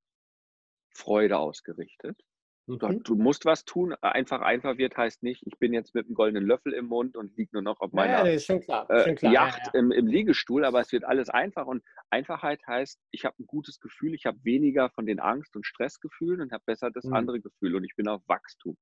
Freude 0.93 1.39
ausgerichtet. 1.39 2.21
Mhm. 2.67 3.03
Du 3.03 3.17
musst 3.17 3.45
was 3.45 3.65
tun. 3.65 3.95
Einfach 4.01 4.43
einfach 4.43 4.79
wird 4.79 4.97
heißt 4.97 5.23
nicht, 5.23 5.43
ich 5.47 5.59
bin 5.59 5.73
jetzt 5.73 5.95
mit 5.95 6.07
einem 6.07 6.15
goldenen 6.15 6.47
Löffel 6.47 6.73
im 6.73 6.87
Mund 6.87 7.17
und 7.17 7.37
liege 7.37 7.51
nur 7.53 7.63
noch 7.63 7.81
auf 7.81 7.93
meiner 7.93 8.29
ja, 8.29 8.39
schon 8.39 8.61
klar, 8.61 8.89
äh, 8.91 9.05
schon 9.05 9.17
klar. 9.17 9.33
Yacht 9.33 9.59
ja, 9.59 9.73
ja. 9.75 9.81
Im, 9.81 9.91
Im, 9.91 10.07
Liegestuhl, 10.07 10.65
aber 10.65 10.81
es 10.81 10.93
wird 10.93 11.05
alles 11.05 11.31
einfach. 11.31 11.67
Und 11.67 11.83
Einfachheit 12.11 12.61
heißt, 12.67 13.01
ich 13.11 13.25
habe 13.25 13.35
ein 13.41 13.47
gutes 13.47 13.81
Gefühl, 13.81 14.15
ich 14.15 14.27
habe 14.27 14.39
weniger 14.45 14.91
von 14.91 15.07
den 15.07 15.19
Angst- 15.19 15.57
und 15.57 15.67
Stressgefühlen 15.67 16.41
und 16.41 16.53
habe 16.53 16.63
besser 16.65 16.91
das 16.91 17.05
mhm. 17.05 17.15
andere 17.15 17.41
Gefühl 17.41 17.75
und 17.75 17.85
ich 17.85 17.97
bin 17.97 18.07
auf 18.09 18.23
Wachstum. 18.29 18.77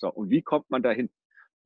So, 0.00 0.10
und 0.10 0.30
wie 0.30 0.42
kommt 0.42 0.70
man 0.70 0.82
dahin? 0.82 1.10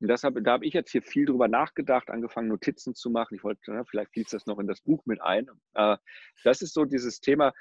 Und 0.01 0.09
deshalb, 0.09 0.43
da 0.43 0.51
habe 0.51 0.65
ich 0.65 0.73
jetzt 0.73 0.91
hier 0.91 1.01
viel 1.01 1.25
drüber 1.25 1.47
nachgedacht, 1.47 2.09
angefangen, 2.09 2.49
Notizen 2.49 2.95
zu 2.95 3.09
machen. 3.09 3.35
Ich 3.35 3.43
wollte, 3.43 3.61
na, 3.67 3.85
vielleicht 3.85 4.11
fließt 4.11 4.33
das 4.33 4.45
noch 4.45 4.59
in 4.59 4.67
das 4.67 4.81
Buch 4.81 5.05
mit 5.05 5.21
ein. 5.21 5.49
Äh, 5.73 5.97
das 6.43 6.61
ist 6.61 6.73
so 6.73 6.83
dieses 6.83 7.21
Thema, 7.21 7.53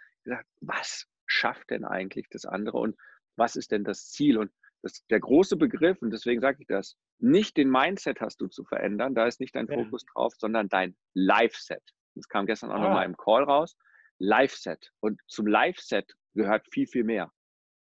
was 0.60 1.06
schafft 1.26 1.70
denn 1.70 1.84
eigentlich 1.84 2.28
das 2.30 2.44
andere? 2.44 2.78
Und 2.78 2.96
was 3.36 3.56
ist 3.56 3.70
denn 3.70 3.84
das 3.84 4.10
Ziel? 4.10 4.36
Und 4.38 4.50
das, 4.82 5.06
der 5.06 5.20
große 5.20 5.56
Begriff, 5.56 6.02
und 6.02 6.10
deswegen 6.10 6.40
sage 6.40 6.58
ich 6.60 6.66
das, 6.66 6.96
nicht 7.18 7.56
den 7.56 7.70
Mindset 7.70 8.20
hast 8.20 8.40
du 8.40 8.48
zu 8.48 8.64
verändern, 8.64 9.14
da 9.14 9.26
ist 9.26 9.40
nicht 9.40 9.54
dein 9.54 9.68
ja. 9.68 9.74
Fokus 9.74 10.04
drauf, 10.04 10.34
sondern 10.36 10.68
dein 10.68 10.96
Life-Set. 11.14 11.82
Das 12.16 12.28
kam 12.28 12.46
gestern 12.46 12.70
auch 12.70 12.76
ah. 12.76 12.82
nochmal 12.82 13.06
im 13.06 13.16
Call 13.16 13.44
raus. 13.44 13.76
Life-Set. 14.18 14.92
Und 15.00 15.20
zum 15.28 15.46
Life-Set 15.46 16.14
gehört 16.34 16.66
viel, 16.70 16.86
viel 16.86 17.04
mehr. 17.04 17.32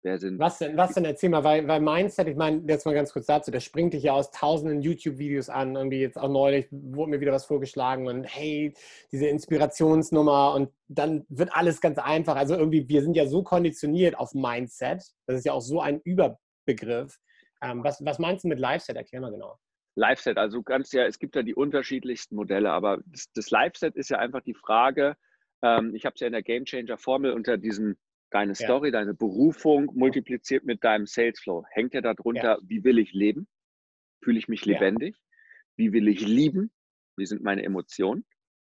Wer 0.09 0.17
sind 0.17 0.39
was 0.39 0.57
denn, 0.57 0.75
was 0.75 0.95
denn 0.95 1.05
erzähl 1.05 1.29
mal, 1.29 1.43
weil, 1.43 1.67
weil 1.67 1.81
Mindset, 1.81 2.27
ich 2.27 2.35
meine, 2.35 2.63
jetzt 2.67 2.83
mal 2.83 2.95
ganz 2.95 3.13
kurz 3.13 3.27
dazu, 3.27 3.51
der 3.51 3.59
springt 3.59 3.93
dich 3.93 4.01
ja 4.01 4.13
aus 4.13 4.31
tausenden 4.31 4.81
YouTube-Videos 4.81 5.49
an, 5.49 5.75
irgendwie 5.75 5.99
jetzt 5.99 6.17
auch 6.17 6.29
neulich 6.29 6.67
wurde 6.71 7.11
mir 7.11 7.21
wieder 7.21 7.31
was 7.31 7.45
vorgeschlagen 7.45 8.07
und 8.07 8.23
hey, 8.23 8.73
diese 9.11 9.27
Inspirationsnummer 9.27 10.55
und 10.55 10.71
dann 10.87 11.27
wird 11.29 11.53
alles 11.53 11.79
ganz 11.79 11.99
einfach. 11.99 12.35
Also 12.37 12.55
irgendwie, 12.55 12.89
wir 12.89 13.03
sind 13.03 13.15
ja 13.15 13.27
so 13.27 13.43
konditioniert 13.43 14.17
auf 14.17 14.33
Mindset, 14.33 15.03
das 15.27 15.37
ist 15.37 15.45
ja 15.45 15.53
auch 15.53 15.61
so 15.61 15.79
ein 15.79 16.01
Überbegriff. 16.03 17.19
Ähm, 17.61 17.83
was, 17.83 18.03
was 18.03 18.17
meinst 18.17 18.45
du 18.45 18.47
mit 18.47 18.57
Live-Set? 18.57 18.95
Erklär 18.95 19.21
mal 19.21 19.31
genau. 19.31 19.59
Live-Set, 19.93 20.39
also 20.39 20.63
ganz 20.63 20.91
ja, 20.91 21.05
es 21.05 21.19
gibt 21.19 21.35
ja 21.35 21.43
die 21.43 21.53
unterschiedlichsten 21.53 22.35
Modelle, 22.35 22.71
aber 22.71 22.97
das, 23.05 23.31
das 23.35 23.51
Live-Set 23.51 23.95
ist 23.95 24.09
ja 24.09 24.17
einfach 24.17 24.41
die 24.41 24.55
Frage, 24.55 25.17
ähm, 25.61 25.93
ich 25.93 26.07
habe 26.07 26.15
es 26.15 26.21
ja 26.21 26.25
in 26.25 26.33
der 26.33 26.41
Game 26.41 26.65
Changer-Formel 26.65 27.31
unter 27.31 27.57
diesem 27.57 27.95
deine 28.29 28.55
Story, 28.55 28.89
ja. 28.89 28.91
deine 28.91 29.13
Berufung 29.13 29.91
multipliziert 29.93 30.63
mit 30.63 30.83
deinem 30.83 31.05
Sales 31.05 31.39
Flow. 31.39 31.65
Hängt 31.71 31.93
ja 31.93 32.01
darunter, 32.01 32.57
ja. 32.57 32.59
wie 32.63 32.83
will 32.83 32.99
ich 32.99 33.13
leben? 33.13 33.47
Fühle 34.23 34.39
ich 34.39 34.47
mich 34.47 34.65
lebendig? 34.65 35.15
Ja. 35.15 35.23
Wie 35.77 35.93
will 35.93 36.07
ich 36.07 36.21
lieben? 36.21 36.71
Wie 37.15 37.25
sind 37.25 37.41
meine 37.41 37.63
Emotionen? 37.63 38.25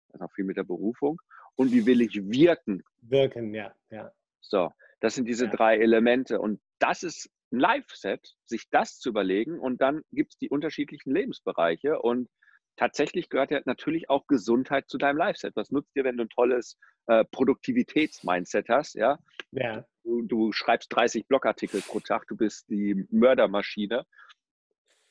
Das 0.09 0.21
hat 0.21 0.29
auch 0.29 0.35
viel 0.35 0.45
mit 0.45 0.57
der 0.57 0.65
Berufung. 0.65 1.21
Und 1.57 1.73
wie 1.73 1.87
will 1.87 2.01
ich 2.01 2.15
wirken? 2.31 2.83
Wirken, 3.01 3.55
ja. 3.55 3.75
ja. 3.91 4.13
So, 4.41 4.71
das 5.01 5.15
sind 5.15 5.27
diese 5.27 5.49
drei 5.49 5.79
Elemente. 5.79 6.41
Und 6.41 6.61
das 6.79 7.03
ist 7.03 7.29
ein 7.53 7.59
Live-Set, 7.59 8.35
sich 8.47 8.69
das 8.71 8.99
zu 8.99 9.11
überlegen. 9.11 9.59
Und 9.59 9.81
dann 9.81 10.03
gibt 10.13 10.33
es 10.33 10.39
die 10.39 10.49
unterschiedlichen 10.49 11.13
Lebensbereiche. 11.13 12.01
Und 12.01 12.29
tatsächlich 12.76 13.29
gehört 13.29 13.50
ja 13.50 13.61
natürlich 13.64 14.11
auch 14.11 14.26
Gesundheit 14.26 14.88
zu 14.88 14.99
deinem 14.99 15.17
Live-Set. 15.17 15.57
Was 15.57 15.71
nutzt 15.71 15.95
dir, 15.95 16.05
wenn 16.05 16.17
du 16.17 16.25
ein 16.25 16.29
tolles 16.29 16.79
äh, 17.07 17.25
Produktivitäts-Mindset 17.25 18.69
hast? 18.69 18.95
Ja? 18.95 19.19
ja. 19.52 19.85
Du, 20.05 20.23
du, 20.23 20.52
schreibst 20.52 20.95
30 20.95 21.26
Blogartikel 21.26 21.81
pro 21.83 22.00
Tag, 22.00 22.26
du 22.26 22.37
bist 22.37 22.69
die 22.69 23.07
Mördermaschine. 23.11 24.05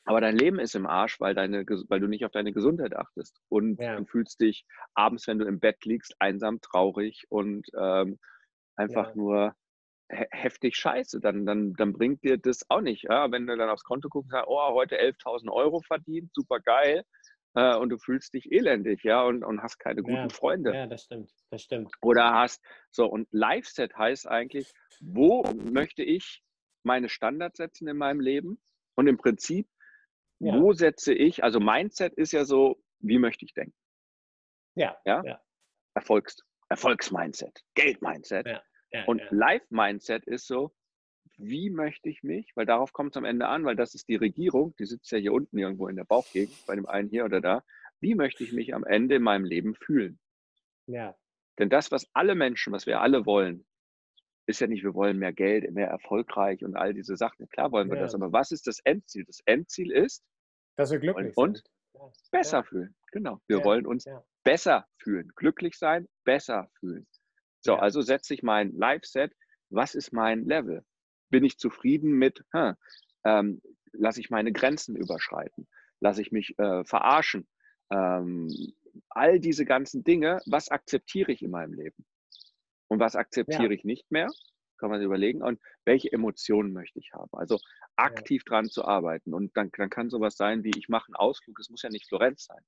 Aber 0.04 0.20
dein 0.20 0.36
Leben 0.36 0.58
ist 0.58 0.74
im 0.74 0.86
Arsch, 0.86 1.20
weil, 1.20 1.34
deine, 1.34 1.64
weil 1.88 2.00
du 2.00 2.08
nicht 2.08 2.24
auf 2.24 2.32
deine 2.32 2.52
Gesundheit 2.52 2.96
achtest. 2.96 3.40
Und 3.48 3.80
ja. 3.80 3.96
du 3.96 4.04
fühlst 4.04 4.40
dich 4.40 4.66
abends, 4.94 5.28
wenn 5.28 5.38
du 5.38 5.44
im 5.44 5.60
Bett 5.60 5.84
liegst, 5.84 6.16
einsam, 6.18 6.60
traurig 6.60 7.24
und 7.28 7.68
ähm, 7.78 8.18
einfach 8.74 9.10
ja. 9.10 9.14
nur 9.14 9.54
heftig 10.08 10.76
scheiße, 10.76 11.20
dann, 11.20 11.46
dann, 11.46 11.72
dann 11.74 11.92
bringt 11.92 12.22
dir 12.22 12.36
das 12.36 12.68
auch 12.68 12.80
nicht. 12.80 13.04
Ja? 13.04 13.30
Wenn 13.30 13.46
du 13.46 13.56
dann 13.56 13.70
aufs 13.70 13.84
Konto 13.84 14.08
guckst 14.08 14.26
und 14.26 14.32
sagst, 14.32 14.48
oh, 14.48 14.74
heute 14.74 15.00
11.000 15.00 15.50
Euro 15.50 15.80
verdient, 15.80 16.34
super 16.34 16.60
geil, 16.60 17.04
äh, 17.54 17.76
und 17.76 17.90
du 17.90 17.98
fühlst 17.98 18.34
dich 18.34 18.50
elendig, 18.50 19.02
ja, 19.04 19.22
und, 19.22 19.44
und 19.44 19.62
hast 19.62 19.78
keine 19.78 20.02
guten 20.02 20.16
ja, 20.16 20.28
Freunde. 20.28 20.74
Ja, 20.74 20.86
das 20.86 21.04
stimmt, 21.04 21.30
das 21.50 21.62
stimmt. 21.62 21.92
Oder 22.00 22.32
hast, 22.32 22.64
so, 22.90 23.06
und 23.06 23.28
Live-Set 23.30 23.96
heißt 23.96 24.26
eigentlich, 24.28 24.72
wo 25.00 25.42
möchte 25.54 26.02
ich 26.02 26.42
meine 26.82 27.08
Standards 27.08 27.58
setzen 27.58 27.88
in 27.88 27.96
meinem 27.96 28.20
Leben? 28.20 28.60
Und 28.94 29.06
im 29.06 29.16
Prinzip, 29.16 29.68
ja. 30.38 30.54
wo 30.60 30.72
setze 30.72 31.14
ich, 31.14 31.42
also 31.42 31.60
Mindset 31.60 32.14
ist 32.14 32.32
ja 32.32 32.44
so, 32.44 32.82
wie 33.00 33.18
möchte 33.18 33.44
ich 33.44 33.54
denken? 33.54 33.74
Ja. 34.74 34.96
Ja. 35.04 35.22
ja. 35.24 35.40
Erfolgs, 35.94 36.36
Erfolgsmindset, 36.68 37.60
Geldmindset. 37.74 38.46
Ja. 38.46 39.04
Und 39.06 39.22
Live-Mindset 39.30 40.26
ist 40.26 40.46
so, 40.46 40.74
wie 41.42 41.70
möchte 41.70 42.08
ich 42.08 42.22
mich, 42.22 42.52
weil 42.54 42.66
darauf 42.66 42.92
kommt 42.92 43.12
es 43.12 43.16
am 43.16 43.24
Ende 43.24 43.48
an, 43.48 43.64
weil 43.64 43.76
das 43.76 43.94
ist 43.94 44.08
die 44.08 44.16
Regierung, 44.16 44.74
die 44.78 44.86
sitzt 44.86 45.10
ja 45.10 45.18
hier 45.18 45.32
unten 45.32 45.58
irgendwo 45.58 45.88
in 45.88 45.96
der 45.96 46.04
Bauchgegend, 46.04 46.54
bei 46.66 46.74
dem 46.74 46.86
einen 46.86 47.08
hier 47.08 47.24
oder 47.24 47.40
da, 47.40 47.64
wie 48.00 48.14
möchte 48.14 48.44
ich 48.44 48.52
mich 48.52 48.74
am 48.74 48.84
Ende 48.84 49.16
in 49.16 49.22
meinem 49.22 49.44
Leben 49.44 49.74
fühlen? 49.74 50.18
Ja. 50.86 51.16
Denn 51.58 51.68
das, 51.68 51.92
was 51.92 52.08
alle 52.12 52.34
Menschen, 52.34 52.72
was 52.72 52.86
wir 52.86 53.00
alle 53.00 53.26
wollen, 53.26 53.64
ist 54.46 54.60
ja 54.60 54.66
nicht, 54.66 54.82
wir 54.82 54.94
wollen 54.94 55.18
mehr 55.18 55.32
Geld, 55.32 55.70
mehr 55.72 55.88
erfolgreich 55.88 56.64
und 56.64 56.76
all 56.76 56.94
diese 56.94 57.16
Sachen. 57.16 57.48
Klar 57.48 57.70
wollen 57.70 57.88
wir 57.88 57.96
ja. 57.96 58.02
das, 58.02 58.14
aber 58.14 58.32
was 58.32 58.50
ist 58.50 58.66
das 58.66 58.80
Endziel? 58.80 59.24
Das 59.24 59.40
Endziel 59.44 59.92
ist, 59.92 60.24
dass 60.76 60.90
wir 60.90 60.98
glücklich 60.98 61.36
und, 61.36 61.58
sind. 61.58 61.70
Und 61.92 62.12
besser 62.30 62.58
ja. 62.58 62.62
fühlen. 62.64 62.94
Genau. 63.12 63.38
Wir 63.46 63.58
ja. 63.58 63.64
wollen 63.64 63.86
uns 63.86 64.06
besser 64.42 64.86
fühlen. 64.98 65.30
Glücklich 65.36 65.76
sein, 65.76 66.08
besser 66.24 66.68
fühlen. 66.80 67.06
So, 67.60 67.76
also 67.76 68.00
setze 68.00 68.34
ich 68.34 68.42
mein 68.42 68.72
Live-Set. 68.72 69.32
Was 69.70 69.94
ist 69.94 70.12
mein 70.12 70.44
Level? 70.44 70.84
Bin 71.32 71.42
ich 71.42 71.58
zufrieden 71.58 72.12
mit, 72.12 72.44
hm, 72.52 72.76
ähm, 73.24 73.62
lasse 73.92 74.20
ich 74.20 74.30
meine 74.30 74.52
Grenzen 74.52 74.94
überschreiten, 74.94 75.66
lasse 75.98 76.22
ich 76.22 76.30
mich 76.30 76.56
äh, 76.58 76.84
verarschen. 76.84 77.48
Ähm, 77.90 78.48
all 79.08 79.40
diese 79.40 79.64
ganzen 79.64 80.04
Dinge, 80.04 80.40
was 80.46 80.68
akzeptiere 80.68 81.32
ich 81.32 81.42
in 81.42 81.50
meinem 81.50 81.72
Leben? 81.72 82.04
Und 82.88 83.00
was 83.00 83.16
akzeptiere 83.16 83.64
ja. 83.64 83.70
ich 83.70 83.84
nicht 83.84 84.10
mehr? 84.12 84.28
Kann 84.76 84.90
man 84.90 85.00
sich 85.00 85.06
überlegen. 85.06 85.42
Und 85.42 85.58
welche 85.84 86.12
Emotionen 86.12 86.72
möchte 86.72 86.98
ich 86.98 87.12
haben? 87.14 87.30
Also 87.32 87.58
aktiv 87.96 88.42
ja. 88.46 88.50
dran 88.50 88.68
zu 88.68 88.84
arbeiten. 88.84 89.32
Und 89.32 89.56
dann, 89.56 89.70
dann 89.76 89.90
kann 89.90 90.10
sowas 90.10 90.36
sein 90.36 90.62
wie, 90.62 90.72
ich 90.76 90.88
mache 90.88 91.08
einen 91.08 91.16
Ausflug, 91.16 91.58
es 91.58 91.70
muss 91.70 91.82
ja 91.82 91.88
nicht 91.88 92.06
Florenz 92.06 92.44
sein. 92.44 92.62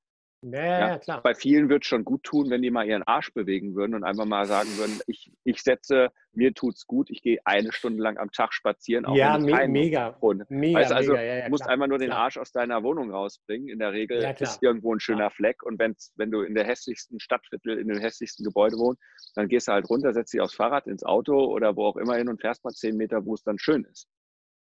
Ja, 0.52 0.88
ja, 0.88 0.98
klar. 0.98 1.22
Bei 1.22 1.34
vielen 1.34 1.70
wird 1.70 1.84
es 1.84 1.88
schon 1.88 2.04
gut 2.04 2.22
tun, 2.22 2.50
wenn 2.50 2.60
die 2.60 2.70
mal 2.70 2.86
ihren 2.86 3.02
Arsch 3.02 3.32
bewegen 3.32 3.74
würden 3.74 3.94
und 3.94 4.04
einfach 4.04 4.26
mal 4.26 4.44
sagen 4.44 4.68
würden, 4.76 5.00
ich, 5.06 5.32
ich 5.44 5.62
setze, 5.62 6.10
mir 6.32 6.52
tut's 6.52 6.86
gut, 6.86 7.08
ich 7.10 7.22
gehe 7.22 7.38
eine 7.46 7.72
Stunde 7.72 8.02
lang 8.02 8.18
am 8.18 8.30
Tag 8.30 8.52
spazieren. 8.52 9.06
Auch 9.06 9.16
ja, 9.16 9.38
me 9.38 9.66
mega. 9.68 10.16
mega. 10.50 10.80
Weißt, 10.80 10.92
also, 10.92 11.12
mega, 11.12 11.24
ja, 11.24 11.36
ja, 11.36 11.48
musst 11.48 11.62
klar, 11.62 11.72
einfach 11.72 11.86
nur 11.86 11.98
den 11.98 12.12
Arsch 12.12 12.36
aus 12.36 12.52
deiner 12.52 12.82
Wohnung 12.82 13.10
rausbringen. 13.10 13.68
In 13.68 13.78
der 13.78 13.92
Regel 13.92 14.22
ja, 14.22 14.30
ist 14.30 14.62
irgendwo 14.62 14.94
ein 14.94 15.00
schöner 15.00 15.30
Fleck 15.30 15.62
und 15.62 15.78
wenn's, 15.78 16.12
wenn 16.16 16.30
du 16.30 16.42
in 16.42 16.54
der 16.54 16.64
hässlichsten 16.64 17.20
Stadtviertel, 17.20 17.78
in 17.78 17.88
dem 17.88 17.98
hässlichsten 17.98 18.44
Gebäude 18.44 18.76
wohnst, 18.76 19.00
dann 19.36 19.48
gehst 19.48 19.68
du 19.68 19.72
halt 19.72 19.88
runter, 19.88 20.12
setzt 20.12 20.34
dich 20.34 20.42
aufs 20.42 20.54
Fahrrad, 20.54 20.86
ins 20.86 21.04
Auto 21.04 21.46
oder 21.46 21.74
wo 21.74 21.86
auch 21.86 21.96
immer 21.96 22.16
hin 22.16 22.28
und 22.28 22.42
fährst 22.42 22.64
mal 22.64 22.72
zehn 22.72 22.98
Meter, 22.98 23.24
wo 23.24 23.32
es 23.32 23.42
dann 23.42 23.58
schön 23.58 23.84
ist. 23.84 24.08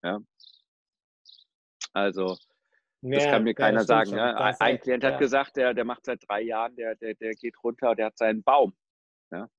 Ja. 0.03 0.19
Also, 1.91 2.37
das 3.11 3.25
ja, 3.25 3.31
kann 3.31 3.43
mir 3.43 3.53
keiner 3.53 3.81
ja, 3.81 3.85
sagen. 3.85 4.11
Ja. 4.11 4.35
Ein 4.35 4.55
halt, 4.59 4.81
Klient 4.81 5.03
hat 5.03 5.19
gesagt, 5.19 5.57
der, 5.57 5.73
der 5.73 5.85
macht 5.85 6.05
seit 6.05 6.27
drei 6.27 6.41
Jahren, 6.41 6.75
der, 6.75 6.95
der, 6.95 7.13
der 7.15 7.33
geht 7.33 7.55
runter, 7.63 7.95
der 7.95 8.07
hat 8.07 8.17
seinen 8.17 8.43
Baum. 8.43 8.73
Ja. 9.31 9.49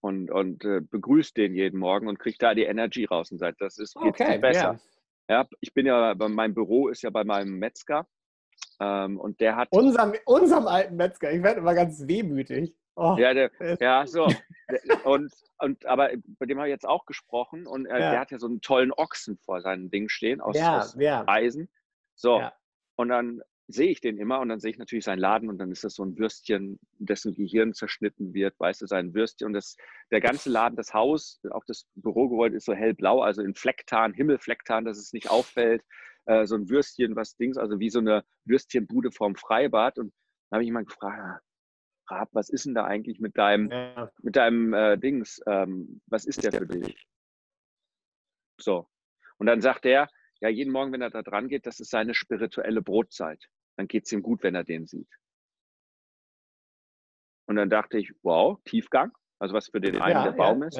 Und, 0.00 0.30
und 0.30 0.64
äh, 0.64 0.80
begrüßt 0.80 1.36
den 1.36 1.54
jeden 1.54 1.78
Morgen 1.78 2.08
und 2.08 2.18
kriegt 2.18 2.42
da 2.42 2.54
die 2.54 2.64
Energy 2.64 3.04
raus 3.04 3.32
und 3.32 3.38
sagt, 3.38 3.60
das 3.60 3.78
ist 3.78 3.96
okay, 3.96 4.38
besser. 4.38 4.78
Ja. 5.28 5.46
ich 5.60 5.74
bin 5.74 5.86
ja, 5.86 6.14
mein 6.16 6.54
Büro 6.54 6.88
ist 6.88 7.02
ja 7.02 7.10
bei 7.10 7.24
meinem 7.24 7.58
Metzger. 7.58 8.06
Ähm, 8.80 9.18
und 9.18 9.40
der 9.40 9.56
hat. 9.56 9.68
Unserem, 9.72 10.14
unserem 10.24 10.66
alten 10.66 10.96
Metzger, 10.96 11.32
ich 11.32 11.42
werde 11.42 11.60
immer 11.60 11.74
ganz 11.74 12.06
wehmütig. 12.06 12.76
Oh. 12.94 13.16
Ja, 13.18 13.34
der, 13.34 13.50
ja, 13.80 14.06
so. 14.06 14.28
und, 15.04 15.32
und, 15.58 15.86
aber 15.86 16.10
bei 16.38 16.46
dem 16.46 16.58
habe 16.58 16.68
ich 16.68 16.72
jetzt 16.72 16.86
auch 16.86 17.06
gesprochen 17.06 17.66
und 17.66 17.86
äh, 17.86 17.90
ja. 17.90 18.10
der 18.10 18.20
hat 18.20 18.30
ja 18.30 18.38
so 18.38 18.46
einen 18.46 18.60
tollen 18.60 18.92
Ochsen 18.92 19.38
vor 19.38 19.60
seinem 19.60 19.90
Ding 19.90 20.08
stehen 20.08 20.40
aus, 20.40 20.56
ja, 20.56 20.78
aus 20.78 20.96
ja. 20.98 21.24
Eisen. 21.26 21.68
So, 22.14 22.42
und 22.98 23.08
dann 23.08 23.40
sehe 23.68 23.90
ich 23.90 24.00
den 24.00 24.16
immer 24.18 24.40
und 24.40 24.48
dann 24.48 24.60
sehe 24.60 24.70
ich 24.70 24.78
natürlich 24.78 25.04
seinen 25.04 25.18
Laden 25.18 25.48
und 25.48 25.58
dann 25.58 25.70
ist 25.70 25.84
das 25.84 25.94
so 25.94 26.02
ein 26.02 26.18
Würstchen, 26.18 26.80
dessen 26.98 27.34
Gehirn 27.34 27.74
zerschnitten 27.74 28.32
wird, 28.32 28.58
weißt 28.58 28.82
du, 28.82 28.86
sein 28.86 29.14
Würstchen 29.14 29.46
und 29.46 29.52
das, 29.52 29.76
der 30.10 30.20
ganze 30.20 30.50
Laden, 30.50 30.74
das 30.74 30.94
Haus, 30.94 31.40
auch 31.50 31.64
das 31.66 31.86
Bürogebäude 31.94 32.56
ist 32.56 32.64
so 32.64 32.72
hellblau, 32.72 33.20
also 33.20 33.42
in 33.42 33.54
Flecktarn, 33.54 34.14
Himmelflecktarn, 34.14 34.84
dass 34.84 34.98
es 34.98 35.12
nicht 35.12 35.30
auffällt, 35.30 35.82
äh, 36.24 36.46
so 36.46 36.56
ein 36.56 36.68
Würstchen, 36.70 37.14
was 37.14 37.36
Dings, 37.36 37.58
also 37.58 37.78
wie 37.78 37.90
so 37.90 37.98
eine 37.98 38.24
Würstchenbude 38.46 39.12
vorm 39.12 39.36
Freibad 39.36 39.98
und 39.98 40.12
dann 40.50 40.56
habe 40.56 40.62
ich 40.62 40.68
jemand 40.68 40.88
gefragt, 40.88 41.20
ah, 41.20 41.40
Rab, 42.10 42.30
was 42.32 42.48
ist 42.48 42.64
denn 42.64 42.74
da 42.74 42.84
eigentlich 42.84 43.20
mit 43.20 43.36
deinem, 43.36 43.70
ja. 43.70 44.10
mit 44.22 44.34
deinem 44.34 44.72
äh, 44.72 44.96
Dings, 44.96 45.42
ähm, 45.46 46.00
was 46.06 46.24
ist 46.24 46.42
der 46.42 46.52
für 46.52 46.66
dich? 46.66 47.06
So. 48.58 48.88
Und 49.36 49.46
dann 49.46 49.60
sagt 49.60 49.84
er, 49.84 50.08
ja, 50.40 50.48
jeden 50.48 50.72
Morgen, 50.72 50.92
wenn 50.92 51.02
er 51.02 51.10
da 51.10 51.22
dran 51.22 51.48
geht, 51.48 51.66
das 51.66 51.80
ist 51.80 51.90
seine 51.90 52.14
spirituelle 52.14 52.82
Brotzeit. 52.82 53.48
Dann 53.76 53.88
geht 53.88 54.06
es 54.06 54.12
ihm 54.12 54.22
gut, 54.22 54.42
wenn 54.42 54.54
er 54.54 54.64
den 54.64 54.86
sieht. 54.86 55.08
Und 57.46 57.56
dann 57.56 57.70
dachte 57.70 57.98
ich, 57.98 58.12
wow, 58.22 58.58
Tiefgang, 58.64 59.12
also 59.38 59.54
was 59.54 59.68
für 59.68 59.80
den 59.80 60.00
einen 60.00 60.16
ja, 60.16 60.24
der 60.24 60.32
Baum 60.32 60.62
ja, 60.62 60.68
ist. 60.68 60.76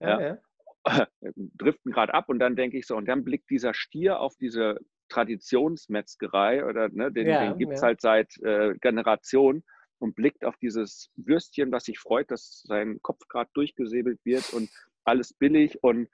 Ja, 0.00 0.20
ja, 0.20 0.38
driften 1.36 1.92
gerade 1.92 2.14
ab 2.14 2.28
und 2.28 2.38
dann 2.38 2.56
denke 2.56 2.78
ich 2.78 2.86
so, 2.86 2.96
und 2.96 3.06
dann 3.06 3.24
blickt 3.24 3.50
dieser 3.50 3.74
Stier 3.74 4.20
auf 4.20 4.36
diese 4.36 4.78
Traditionsmetzgerei 5.08 6.64
oder 6.64 6.88
ne, 6.88 7.10
den, 7.10 7.26
den 7.26 7.58
gibt 7.58 7.72
es 7.72 7.82
halt 7.82 8.00
seit 8.00 8.36
äh, 8.42 8.74
Generationen 8.80 9.64
und 9.98 10.14
blickt 10.14 10.44
auf 10.44 10.56
dieses 10.56 11.10
Würstchen, 11.16 11.72
was 11.72 11.84
sich 11.84 11.98
freut, 11.98 12.30
dass 12.30 12.62
sein 12.66 13.00
Kopf 13.02 13.26
gerade 13.28 13.50
durchgesäbelt 13.54 14.20
wird 14.24 14.52
und 14.52 14.70
alles 15.04 15.34
billig 15.34 15.82
und 15.82 16.08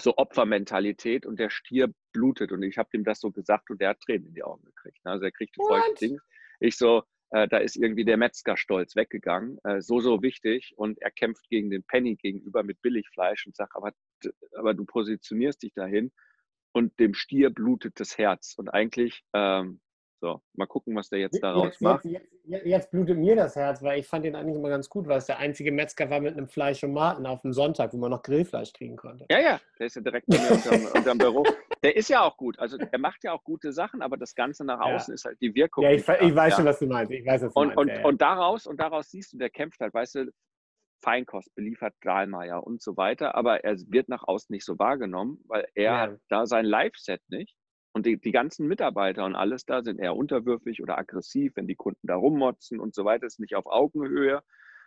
so 0.00 0.16
Opfermentalität 0.16 1.26
und 1.26 1.38
der 1.38 1.50
Stier 1.50 1.92
blutet. 2.12 2.52
Und 2.52 2.62
ich 2.62 2.78
habe 2.78 2.88
ihm 2.92 3.04
das 3.04 3.20
so 3.20 3.30
gesagt 3.30 3.70
und 3.70 3.80
der 3.80 3.90
hat 3.90 4.00
Tränen 4.00 4.28
in 4.28 4.34
die 4.34 4.42
Augen 4.42 4.64
gekriegt. 4.64 5.04
Ne? 5.04 5.12
Also 5.12 5.24
er 5.24 5.32
kriegt 5.32 5.54
folgendes 5.56 6.00
Ding. 6.00 6.18
Ich 6.60 6.76
so, 6.76 7.02
äh, 7.30 7.46
da 7.48 7.58
ist 7.58 7.76
irgendwie 7.76 8.04
der 8.04 8.16
Metzgerstolz 8.16 8.96
weggegangen. 8.96 9.58
Äh, 9.64 9.80
so, 9.80 10.00
so 10.00 10.22
wichtig. 10.22 10.74
Und 10.76 11.00
er 11.00 11.10
kämpft 11.10 11.48
gegen 11.48 11.70
den 11.70 11.84
Penny 11.84 12.16
gegenüber 12.16 12.62
mit 12.62 12.80
Billigfleisch 12.82 13.46
und 13.46 13.56
sagt, 13.56 13.74
aber, 13.76 13.92
aber 14.56 14.74
du 14.74 14.84
positionierst 14.84 15.62
dich 15.62 15.74
dahin 15.74 16.12
und 16.72 16.98
dem 16.98 17.14
Stier 17.14 17.50
blutet 17.50 18.00
das 18.00 18.18
Herz. 18.18 18.54
Und 18.56 18.68
eigentlich 18.68 19.22
ähm, 19.34 19.80
so, 20.20 20.42
mal 20.54 20.66
gucken, 20.66 20.96
was 20.96 21.08
der 21.08 21.20
jetzt 21.20 21.40
daraus 21.42 21.66
jetzt, 21.66 21.80
macht. 21.80 22.04
Jetzt, 22.04 22.26
jetzt, 22.44 22.66
jetzt, 22.66 22.90
blutet 22.90 23.18
mir 23.18 23.36
das 23.36 23.54
Herz, 23.54 23.82
weil 23.82 24.00
ich 24.00 24.06
fand 24.06 24.24
den 24.24 24.34
eigentlich 24.34 24.56
immer 24.56 24.68
ganz 24.68 24.88
gut, 24.88 25.06
weil 25.06 25.18
es 25.18 25.26
der 25.26 25.38
einzige 25.38 25.70
Metzger 25.70 26.10
war 26.10 26.20
mit 26.20 26.36
einem 26.36 26.48
Fleisch 26.48 26.82
und 26.82 26.92
Maten 26.92 27.24
auf 27.24 27.42
dem 27.42 27.52
Sonntag, 27.52 27.92
wo 27.92 27.98
man 27.98 28.10
noch 28.10 28.22
Grillfleisch 28.22 28.72
kriegen 28.72 28.96
konnte. 28.96 29.26
Ja, 29.30 29.38
ja, 29.38 29.60
der 29.78 29.86
ist 29.86 29.94
ja 29.94 30.02
direkt 30.02 30.26
bei 30.26 30.38
mir 30.38 30.50
unterm, 30.50 30.86
unterm 30.94 31.18
Büro. 31.18 31.44
Der 31.84 31.96
ist 31.96 32.08
ja 32.08 32.22
auch 32.22 32.36
gut. 32.36 32.58
Also 32.58 32.76
er 32.78 32.98
macht 32.98 33.22
ja 33.22 33.32
auch 33.32 33.44
gute 33.44 33.72
Sachen, 33.72 34.02
aber 34.02 34.16
das 34.16 34.34
Ganze 34.34 34.64
nach 34.64 34.80
außen 34.80 35.12
ja. 35.12 35.14
ist 35.14 35.24
halt 35.24 35.40
die 35.40 35.54
Wirkung. 35.54 35.84
Ja, 35.84 35.92
ich, 35.92 36.00
ich 36.00 36.34
weiß 36.34 36.50
ja. 36.50 36.56
schon, 36.56 36.64
was 36.64 36.78
du 36.80 36.86
meinst. 36.86 37.12
Ich 37.12 37.24
weiß, 37.24 37.42
was 37.42 37.54
du 37.54 37.60
und, 37.60 37.66
meinst. 37.68 37.78
Und, 37.78 37.88
ja, 37.88 38.04
und, 38.04 38.20
daraus, 38.20 38.66
und 38.66 38.80
daraus 38.80 39.10
siehst 39.10 39.32
du, 39.32 39.38
der 39.38 39.50
kämpft 39.50 39.78
halt, 39.80 39.94
weißt 39.94 40.16
du, 40.16 40.32
Feinkost 41.04 41.54
beliefert 41.54 41.94
Dahlmeier 42.00 42.66
und 42.66 42.82
so 42.82 42.96
weiter, 42.96 43.36
aber 43.36 43.62
er 43.62 43.76
wird 43.86 44.08
nach 44.08 44.24
außen 44.26 44.52
nicht 44.52 44.64
so 44.64 44.80
wahrgenommen, 44.80 45.38
weil 45.46 45.68
er 45.76 45.96
hat 45.96 46.18
da 46.28 46.44
sein 46.44 46.64
Live-Set 46.64 47.20
nicht 47.28 47.54
Und 47.98 48.06
die, 48.06 48.16
die 48.16 48.30
ganzen 48.30 48.68
Mitarbeiter 48.68 49.24
und 49.24 49.34
alles 49.34 49.66
da 49.66 49.82
sind 49.82 49.98
eher 49.98 50.14
unterwürfig 50.14 50.80
oder 50.80 50.96
aggressiv, 50.98 51.56
wenn 51.56 51.66
die 51.66 51.74
Kunden 51.74 52.06
da 52.06 52.14
rummotzen 52.14 52.78
und 52.78 52.94
so 52.94 53.04
weiter, 53.04 53.26
ist 53.26 53.40
nicht 53.40 53.56
auf 53.56 53.66
Augenhöhe. 53.66 54.40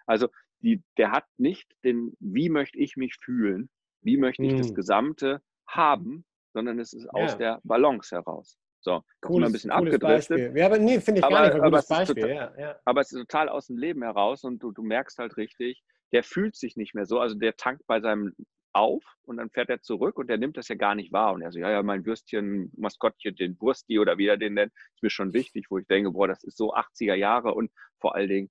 Also 0.06 0.30
die, 0.60 0.82
der 0.96 1.12
hat 1.12 1.26
nicht 1.38 1.70
den, 1.84 2.16
wie 2.22 2.48
möchte 2.48 2.80
ich 2.80 2.96
mich 2.96 3.18
fühlen, 3.22 3.70
wie 4.02 4.16
möchte 4.16 4.44
ich 4.44 4.54
hm. 4.54 4.60
das 4.60 4.74
Gesamte 4.74 5.42
haben, 5.68 6.24
sondern 6.54 6.80
es 6.80 6.94
ist 6.94 7.06
aus 7.10 7.38
der 7.38 7.60
Balance 7.66 8.16
heraus. 8.16 8.58
So, 8.80 9.04
cooles, 9.20 9.50
ein 9.50 9.52
bisschen 9.52 9.72
abgedriftet. 9.72 10.56
Ja, 10.56 10.68
aber 10.68 10.80
nee, 10.80 11.02
finde 11.02 11.20
ich 11.20 11.26
aber, 11.26 11.36
gar 11.36 11.46
nicht 11.48 11.56
ein 11.56 11.70
gutes 11.70 11.88
Beispiel. 11.88 12.24
Total, 12.24 12.54
ja, 12.58 12.62
ja. 12.62 12.80
Aber 12.86 13.02
es 13.02 13.12
ist 13.12 13.20
total 13.20 13.50
aus 13.50 13.68
dem 13.68 13.78
Leben 13.78 14.04
heraus 14.04 14.46
und 14.46 14.64
du, 14.64 14.72
du 14.72 14.84
merkst 14.84 15.18
halt 15.18 15.36
richtig, 15.36 15.84
der 16.14 16.24
fühlt 16.24 16.56
sich 16.56 16.78
nicht 16.78 16.96
mehr 16.96 17.06
so. 17.06 17.20
Also 17.20 17.36
der 17.36 17.58
tankt 17.58 17.86
bei 17.88 18.00
seinem 18.00 18.34
auf 18.74 19.04
und 19.24 19.38
dann 19.38 19.50
fährt 19.50 19.70
er 19.70 19.82
zurück 19.82 20.18
und 20.18 20.28
der 20.28 20.38
nimmt 20.38 20.58
das 20.58 20.68
ja 20.68 20.76
gar 20.76 20.96
nicht 20.96 21.12
wahr. 21.12 21.34
Und 21.34 21.42
er 21.42 21.52
so, 21.52 21.60
ja, 21.60 21.72
ja, 21.72 21.84
mein 21.84 22.06
Würstchen, 22.06 22.72
Maskottchen, 22.76 23.36
den 23.36 23.60
Wursti 23.60 24.00
oder 24.00 24.18
wie 24.18 24.28
er 24.28 24.38
den 24.38 24.54
nennt, 24.54 24.74
ist 24.96 25.04
mir 25.04 25.10
schon 25.10 25.34
wichtig, 25.34 25.68
wo 25.70 25.78
ich 25.78 25.88
denke, 25.88 26.12
boah, 26.12 26.28
das 26.28 26.44
ist 26.44 26.58
so 26.58 26.74
80er 26.74 27.16
Jahre 27.16 27.54
und 27.54 27.72
vor 28.00 28.16
allen 28.16 28.30
Dingen, 28.30 28.50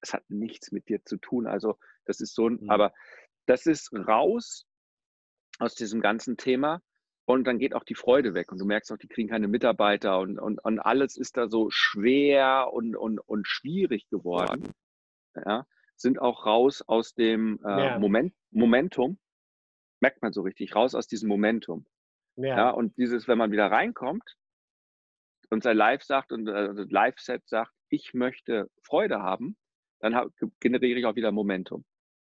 es 0.00 0.12
hat 0.12 0.24
nichts 0.28 0.72
mit 0.72 0.88
dir 0.88 1.04
zu 1.04 1.16
tun. 1.16 1.46
Also 1.46 1.78
das 2.04 2.20
ist 2.20 2.34
so 2.34 2.48
ein, 2.48 2.58
mhm. 2.62 2.70
aber 2.70 2.92
das 3.46 3.66
ist 3.66 3.92
raus 3.92 4.66
aus 5.58 5.74
diesem 5.74 6.00
ganzen 6.00 6.36
Thema 6.36 6.80
und 7.24 7.44
dann 7.44 7.58
geht 7.58 7.74
auch 7.74 7.84
die 7.84 7.94
Freude 7.94 8.34
weg 8.34 8.50
und 8.52 8.58
du 8.58 8.64
merkst 8.64 8.92
auch, 8.92 8.98
die 8.98 9.08
kriegen 9.08 9.28
keine 9.28 9.48
Mitarbeiter 9.48 10.18
und, 10.18 10.38
und, 10.38 10.58
und 10.64 10.80
alles 10.80 11.16
ist 11.16 11.36
da 11.36 11.48
so 11.48 11.68
schwer 11.70 12.70
und, 12.72 12.96
und, 12.96 13.18
und 13.20 13.46
schwierig 13.46 14.08
geworden. 14.08 14.72
Ja, 15.34 15.66
sind 15.96 16.20
auch 16.20 16.44
raus 16.46 16.82
aus 16.86 17.14
dem 17.14 17.60
äh, 17.64 17.86
ja. 17.86 17.98
Moment, 17.98 18.34
Momentum 18.50 19.18
merkt 20.02 20.20
man 20.20 20.32
so 20.32 20.42
richtig, 20.42 20.74
raus 20.74 20.94
aus 20.94 21.06
diesem 21.06 21.28
Momentum. 21.28 21.86
Ja. 22.36 22.56
ja 22.56 22.70
und 22.70 22.96
dieses, 22.98 23.28
wenn 23.28 23.38
man 23.38 23.52
wieder 23.52 23.70
reinkommt 23.70 24.36
und 25.50 25.62
sein 25.62 25.76
Live 25.76 26.02
sagt 26.02 26.32
und 26.32 26.48
äh, 26.48 26.72
Live-Set 26.72 27.48
sagt, 27.48 27.72
ich 27.88 28.12
möchte 28.12 28.68
Freude 28.82 29.20
haben, 29.20 29.56
dann 30.00 30.14
hab, 30.14 30.30
generiere 30.60 30.98
ich 30.98 31.06
auch 31.06 31.14
wieder 31.14 31.30
Momentum. 31.30 31.84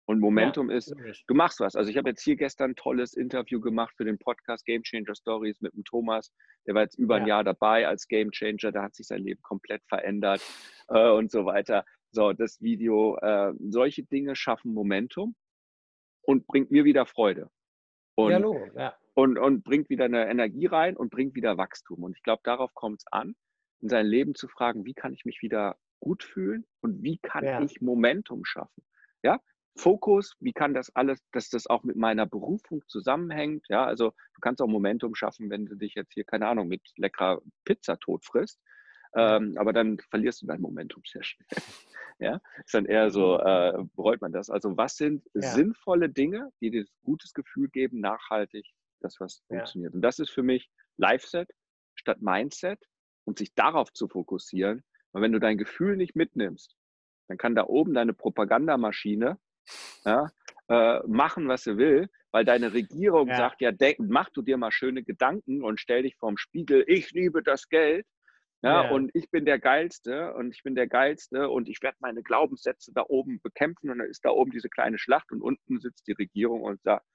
Und 0.06 0.18
Momentum 0.18 0.70
ja, 0.70 0.76
ist, 0.76 0.92
du 1.28 1.34
machst 1.34 1.60
was. 1.60 1.76
Also 1.76 1.88
ich 1.88 1.96
habe 1.96 2.08
jetzt 2.08 2.22
hier 2.22 2.34
gestern 2.34 2.72
ein 2.72 2.74
tolles 2.74 3.14
Interview 3.14 3.60
gemacht 3.60 3.94
für 3.96 4.04
den 4.04 4.18
Podcast 4.18 4.64
Game 4.66 4.82
Changer 4.82 5.14
Stories 5.14 5.60
mit 5.60 5.72
dem 5.72 5.84
Thomas. 5.84 6.32
Der 6.66 6.74
war 6.74 6.82
jetzt 6.82 6.98
über 6.98 7.18
ja. 7.18 7.22
ein 7.22 7.28
Jahr 7.28 7.44
dabei 7.44 7.86
als 7.86 8.08
Game 8.08 8.32
Changer. 8.32 8.72
Da 8.72 8.82
hat 8.82 8.96
sich 8.96 9.06
sein 9.06 9.22
Leben 9.22 9.40
komplett 9.42 9.84
verändert 9.86 10.42
äh, 10.88 11.10
und 11.10 11.30
so 11.30 11.44
weiter. 11.44 11.84
So, 12.10 12.32
das 12.32 12.60
Video, 12.60 13.18
äh, 13.18 13.52
solche 13.68 14.02
Dinge 14.02 14.34
schaffen 14.34 14.74
Momentum 14.74 15.36
und 16.22 16.44
bringt 16.48 16.72
mir 16.72 16.84
wieder 16.84 17.06
Freude. 17.06 17.48
Und, 18.24 18.32
ja, 18.32 18.38
Logo, 18.38 18.66
ja. 18.76 18.94
und, 19.14 19.38
und 19.38 19.64
bringt 19.64 19.90
wieder 19.90 20.04
eine 20.04 20.28
Energie 20.28 20.66
rein 20.66 20.96
und 20.96 21.10
bringt 21.10 21.34
wieder 21.34 21.56
Wachstum. 21.58 22.02
Und 22.02 22.16
ich 22.16 22.22
glaube, 22.22 22.42
darauf 22.44 22.74
kommt 22.74 23.00
es 23.00 23.06
an, 23.12 23.34
in 23.80 23.88
sein 23.88 24.06
Leben 24.06 24.34
zu 24.34 24.48
fragen, 24.48 24.84
wie 24.84 24.94
kann 24.94 25.12
ich 25.12 25.24
mich 25.24 25.42
wieder 25.42 25.76
gut 26.00 26.22
fühlen 26.22 26.66
und 26.80 27.02
wie 27.02 27.18
kann 27.18 27.44
ja. 27.44 27.62
ich 27.62 27.80
Momentum 27.80 28.44
schaffen? 28.44 28.84
Ja, 29.22 29.40
Fokus, 29.76 30.36
wie 30.40 30.52
kann 30.52 30.74
das 30.74 30.94
alles, 30.94 31.22
dass 31.32 31.48
das 31.48 31.66
auch 31.66 31.84
mit 31.84 31.96
meiner 31.96 32.26
Berufung 32.26 32.82
zusammenhängt? 32.86 33.66
Ja, 33.68 33.84
also 33.84 34.10
du 34.34 34.40
kannst 34.40 34.60
auch 34.60 34.66
Momentum 34.66 35.14
schaffen, 35.14 35.50
wenn 35.50 35.66
du 35.66 35.74
dich 35.76 35.94
jetzt 35.94 36.12
hier, 36.12 36.24
keine 36.24 36.48
Ahnung, 36.48 36.68
mit 36.68 36.82
leckerer 36.96 37.40
Pizza 37.64 37.98
tot 37.98 38.24
frisst. 38.24 38.60
Ähm, 39.14 39.56
aber 39.58 39.72
dann 39.72 39.98
verlierst 40.10 40.42
du 40.42 40.46
dein 40.46 40.60
Momentum 40.60 41.02
sehr 41.04 41.22
schnell. 41.22 41.46
ja, 42.20 42.40
ist 42.64 42.74
dann 42.74 42.86
eher 42.86 43.10
so, 43.10 43.38
mhm. 43.38 43.46
äh, 43.46 43.84
bereut 43.94 44.20
man 44.20 44.32
das. 44.32 44.50
Also 44.50 44.76
was 44.76 44.96
sind 44.96 45.24
ja. 45.34 45.42
sinnvolle 45.42 46.08
Dinge, 46.08 46.50
die 46.60 46.70
dir 46.70 46.82
ein 46.82 46.88
gutes 47.02 47.34
Gefühl 47.34 47.68
geben, 47.68 48.00
nachhaltig, 48.00 48.66
das 49.00 49.18
was 49.20 49.42
ja. 49.48 49.56
funktioniert. 49.56 49.94
Und 49.94 50.02
das 50.02 50.18
ist 50.18 50.30
für 50.30 50.42
mich 50.42 50.70
Live-Set 50.96 51.48
statt 51.94 52.20
Mindset 52.20 52.78
und 53.24 53.38
sich 53.38 53.54
darauf 53.54 53.92
zu 53.92 54.08
fokussieren. 54.08 54.84
Weil 55.12 55.22
wenn 55.22 55.32
du 55.32 55.40
dein 55.40 55.58
Gefühl 55.58 55.96
nicht 55.96 56.14
mitnimmst, 56.14 56.76
dann 57.28 57.38
kann 57.38 57.54
da 57.54 57.64
oben 57.64 57.94
deine 57.94 58.12
Propagandamaschine 58.12 59.38
ja, 60.04 60.30
äh, 60.68 61.00
machen, 61.06 61.48
was 61.48 61.64
sie 61.64 61.76
will, 61.78 62.08
weil 62.30 62.44
deine 62.44 62.72
Regierung 62.72 63.28
ja. 63.28 63.36
sagt, 63.36 63.60
ja, 63.60 63.72
denk, 63.72 63.98
mach 64.00 64.30
du 64.30 64.42
dir 64.42 64.56
mal 64.56 64.70
schöne 64.70 65.02
Gedanken 65.02 65.62
und 65.62 65.80
stell 65.80 66.02
dich 66.02 66.16
vorm 66.16 66.36
Spiegel, 66.36 66.84
ich 66.86 67.10
liebe 67.12 67.42
das 67.42 67.68
Geld. 67.68 68.06
Ja, 68.62 68.84
ja, 68.84 68.90
und 68.90 69.10
ich 69.14 69.30
bin 69.30 69.46
der 69.46 69.58
Geilste 69.58 70.34
und 70.34 70.54
ich 70.54 70.62
bin 70.62 70.74
der 70.74 70.86
Geilste 70.86 71.48
und 71.48 71.68
ich 71.68 71.82
werde 71.82 71.96
meine 72.00 72.22
Glaubenssätze 72.22 72.92
da 72.94 73.04
oben 73.08 73.40
bekämpfen 73.40 73.90
und 73.90 73.98
dann 73.98 74.08
ist 74.08 74.24
da 74.24 74.30
oben 74.30 74.50
diese 74.50 74.68
kleine 74.68 74.98
Schlacht 74.98 75.32
und 75.32 75.40
unten 75.40 75.80
sitzt 75.80 76.06
die 76.06 76.12
Regierung 76.12 76.62
und 76.62 76.82
sagt, 76.82 77.06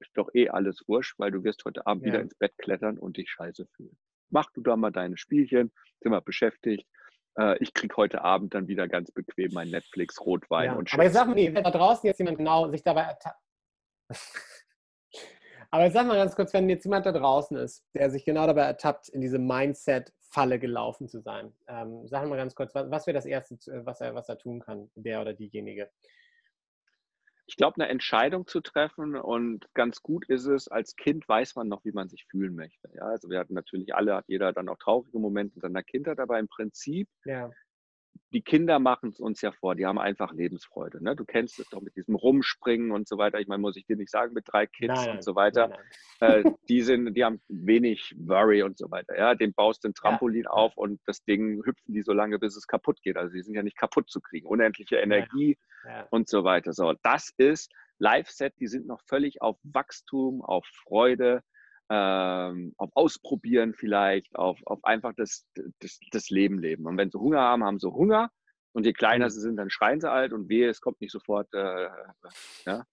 ist 0.00 0.10
doch 0.14 0.28
eh 0.34 0.50
alles 0.50 0.82
wurscht, 0.86 1.18
weil 1.18 1.30
du 1.30 1.44
wirst 1.44 1.64
heute 1.64 1.86
Abend 1.86 2.04
ja. 2.04 2.12
wieder 2.12 2.20
ins 2.20 2.34
Bett 2.34 2.52
klettern 2.58 2.98
und 2.98 3.16
dich 3.16 3.30
scheiße 3.30 3.66
fühlen. 3.74 3.96
Mach 4.28 4.50
du 4.52 4.60
da 4.60 4.76
mal 4.76 4.90
deine 4.90 5.16
Spielchen, 5.16 5.72
sind 6.00 6.12
wir 6.12 6.20
beschäftigt. 6.20 6.86
Äh, 7.38 7.56
ich 7.62 7.72
krieg 7.74 7.96
heute 7.96 8.22
Abend 8.22 8.54
dann 8.54 8.68
wieder 8.68 8.86
ganz 8.88 9.10
bequem 9.10 9.52
mein 9.52 9.70
Netflix, 9.70 10.20
Rotwein 10.20 10.66
ja. 10.66 10.74
und 10.74 10.92
Aber 10.92 11.04
jetzt 11.04 11.14
sag 11.14 11.26
mal, 11.26 11.36
wenn 11.36 11.54
da 11.54 11.70
draußen 11.70 12.06
jetzt 12.06 12.18
jemand 12.18 12.36
genau 12.38 12.68
sich 12.70 12.82
dabei 12.82 13.16
Aber 15.72 15.84
jetzt 15.84 15.94
sag 15.94 16.06
mal 16.06 16.16
ganz 16.16 16.34
kurz, 16.34 16.52
wenn 16.52 16.68
jetzt 16.68 16.84
jemand 16.84 17.06
da 17.06 17.12
draußen 17.12 17.56
ist, 17.56 17.86
der 17.94 18.10
sich 18.10 18.24
genau 18.24 18.46
dabei 18.46 18.62
ertappt, 18.62 19.08
in 19.08 19.20
diese 19.20 19.38
Mindset-Falle 20.30 20.58
gelaufen 20.58 21.08
zu 21.08 21.20
sein, 21.20 21.52
ähm, 21.66 22.06
sag 22.06 22.28
mal 22.28 22.36
ganz 22.36 22.54
kurz, 22.54 22.74
was, 22.74 22.90
was 22.90 23.06
wäre 23.06 23.14
das 23.14 23.26
Erste, 23.26 23.56
was 23.84 24.00
er, 24.00 24.14
was 24.14 24.28
er 24.28 24.38
tun 24.38 24.60
kann, 24.60 24.90
der 24.94 25.20
oder 25.20 25.34
diejenige? 25.34 25.90
Ich 27.46 27.56
glaube, 27.56 27.76
eine 27.76 27.88
Entscheidung 27.88 28.46
zu 28.46 28.60
treffen 28.60 29.16
und 29.16 29.66
ganz 29.74 30.02
gut 30.02 30.24
ist 30.28 30.46
es, 30.46 30.68
als 30.68 30.94
Kind 30.94 31.28
weiß 31.28 31.56
man 31.56 31.66
noch, 31.66 31.84
wie 31.84 31.90
man 31.90 32.08
sich 32.08 32.24
fühlen 32.26 32.54
möchte. 32.54 32.88
Ja, 32.94 33.02
also 33.02 33.28
wir 33.28 33.40
hatten 33.40 33.54
natürlich 33.54 33.92
alle, 33.94 34.14
hat 34.14 34.28
jeder 34.28 34.52
dann 34.52 34.68
auch 34.68 34.78
traurige 34.78 35.18
Momente 35.18 35.56
in 35.56 35.60
seiner 35.60 35.82
Kindheit, 35.82 36.20
aber 36.20 36.38
im 36.38 36.46
Prinzip 36.46 37.08
ja 37.24 37.50
die 38.32 38.42
Kinder 38.42 38.78
machen 38.78 39.10
es 39.10 39.18
uns 39.18 39.40
ja 39.40 39.50
vor, 39.50 39.74
die 39.74 39.86
haben 39.86 39.98
einfach 39.98 40.32
Lebensfreude. 40.32 41.02
Ne? 41.02 41.16
Du 41.16 41.24
kennst 41.24 41.58
es 41.58 41.68
doch 41.68 41.80
mit 41.80 41.96
diesem 41.96 42.14
Rumspringen 42.14 42.92
und 42.92 43.08
so 43.08 43.18
weiter. 43.18 43.40
Ich 43.40 43.48
meine, 43.48 43.60
muss 43.60 43.76
ich 43.76 43.86
dir 43.86 43.96
nicht 43.96 44.10
sagen, 44.10 44.34
mit 44.34 44.44
drei 44.46 44.66
Kids 44.66 44.94
nein, 44.94 45.16
und 45.16 45.24
so 45.24 45.34
weiter. 45.34 45.68
Nein, 45.68 45.78
nein. 46.20 46.44
Äh, 46.44 46.52
die 46.68 46.82
sind, 46.82 47.14
die 47.14 47.24
haben 47.24 47.40
wenig 47.48 48.14
Worry 48.18 48.62
und 48.62 48.78
so 48.78 48.90
weiter. 48.90 49.18
Ja, 49.18 49.34
den 49.34 49.52
baust 49.52 49.82
du 49.82 49.88
ein 49.88 49.94
Trampolin 49.94 50.44
ja. 50.44 50.50
auf 50.50 50.76
und 50.76 51.00
das 51.06 51.24
Ding 51.24 51.62
hüpfen 51.64 51.92
die 51.92 52.02
so 52.02 52.12
lange, 52.12 52.38
bis 52.38 52.56
es 52.56 52.66
kaputt 52.66 53.02
geht. 53.02 53.16
Also 53.16 53.34
die 53.34 53.42
sind 53.42 53.54
ja 53.54 53.62
nicht 53.62 53.76
kaputt 53.76 54.08
zu 54.08 54.20
kriegen. 54.20 54.46
Unendliche 54.46 54.96
Energie 54.96 55.58
ja. 55.84 56.06
und 56.10 56.28
so 56.28 56.44
weiter. 56.44 56.72
So, 56.72 56.94
das 57.02 57.32
ist 57.36 57.72
Live-Set, 57.98 58.54
die 58.60 58.68
sind 58.68 58.86
noch 58.86 59.02
völlig 59.06 59.42
auf 59.42 59.58
Wachstum, 59.62 60.40
auf 60.42 60.66
Freude 60.84 61.42
ähm, 61.90 62.72
auf 62.76 62.90
Ausprobieren 62.94 63.74
vielleicht, 63.74 64.36
auf, 64.36 64.58
auf 64.64 64.84
einfach 64.84 65.12
das, 65.16 65.44
das, 65.80 65.98
das 66.12 66.30
Leben 66.30 66.60
leben. 66.60 66.86
Und 66.86 66.96
wenn 66.96 67.10
sie 67.10 67.18
Hunger 67.18 67.40
haben, 67.40 67.64
haben 67.64 67.80
sie 67.80 67.90
Hunger. 67.90 68.30
Und 68.72 68.86
je 68.86 68.92
kleiner 68.92 69.26
mhm. 69.26 69.30
sie 69.30 69.40
sind, 69.40 69.56
dann 69.56 69.70
schreien 69.70 70.00
sie 70.00 70.10
alt 70.10 70.32
und 70.32 70.48
wehe, 70.48 70.68
es 70.68 70.80
kommt 70.80 71.00
nicht 71.00 71.10
sofort, 71.10 71.52
äh, 71.52 71.88
ja, 72.64 72.84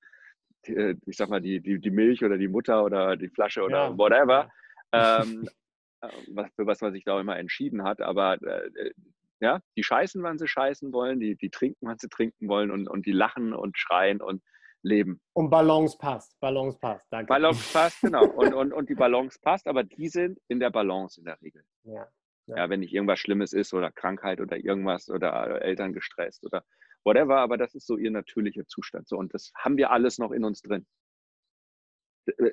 die, 0.65 0.75
äh, 0.75 0.95
ich 1.05 1.15
sag 1.15 1.29
mal, 1.29 1.41
die, 1.41 1.61
die, 1.61 1.79
die 1.79 1.91
Milch 1.91 2.25
oder 2.25 2.39
die 2.39 2.47
Mutter 2.47 2.83
oder 2.83 3.15
die 3.15 3.29
Flasche 3.29 3.61
oder 3.61 3.89
ja. 3.89 3.97
whatever, 3.97 4.49
ähm, 4.91 5.47
äh, 6.01 6.09
was, 6.29 6.49
für 6.55 6.65
was 6.65 6.81
man 6.81 6.93
sich 6.93 7.03
da 7.03 7.15
auch 7.15 7.19
immer 7.19 7.37
entschieden 7.37 7.83
hat. 7.83 8.01
Aber 8.01 8.41
äh, 8.41 8.91
ja, 9.39 9.59
die 9.75 9.83
scheißen, 9.83 10.23
wann 10.23 10.39
sie 10.39 10.47
scheißen 10.47 10.91
wollen, 10.91 11.19
die, 11.19 11.35
die 11.35 11.51
trinken, 11.51 11.85
wann 11.87 11.99
sie 11.99 12.09
trinken 12.09 12.47
wollen 12.47 12.71
und, 12.71 12.87
und 12.87 13.05
die 13.05 13.11
lachen 13.11 13.53
und 13.53 13.77
schreien 13.77 14.21
und 14.21 14.41
leben. 14.87 15.21
Und 15.33 15.49
Balance 15.49 15.97
passt. 15.97 16.39
Balance 16.39 16.77
passt. 16.79 17.05
Danke. 17.11 17.27
Balance 17.27 17.61
passt, 17.73 18.01
genau. 18.01 18.25
Und, 18.25 18.53
und, 18.53 18.73
und 18.73 18.89
die 18.89 18.95
Balance 18.95 19.37
passt, 19.41 19.67
aber 19.67 19.83
die 19.83 20.09
sind 20.09 20.39
in 20.47 20.59
der 20.59 20.69
Balance 20.69 21.19
in 21.19 21.25
der 21.25 21.39
Regel. 21.41 21.63
Ja. 21.83 22.07
Ja. 22.47 22.57
ja 22.57 22.69
wenn 22.69 22.79
nicht 22.79 22.93
irgendwas 22.93 23.19
Schlimmes 23.19 23.53
ist 23.53 23.73
oder 23.73 23.91
Krankheit 23.91 24.39
oder 24.39 24.57
irgendwas 24.57 25.09
oder 25.09 25.61
Eltern 25.61 25.93
gestresst 25.93 26.45
oder 26.45 26.63
whatever, 27.03 27.37
aber 27.37 27.57
das 27.57 27.75
ist 27.75 27.85
so 27.85 27.97
ihr 27.97 28.11
natürlicher 28.11 28.65
Zustand. 28.67 29.07
So, 29.07 29.17
und 29.17 29.33
das 29.33 29.51
haben 29.55 29.77
wir 29.77 29.91
alles 29.91 30.17
noch 30.17 30.31
in 30.31 30.43
uns 30.43 30.61
drin. 30.61 30.85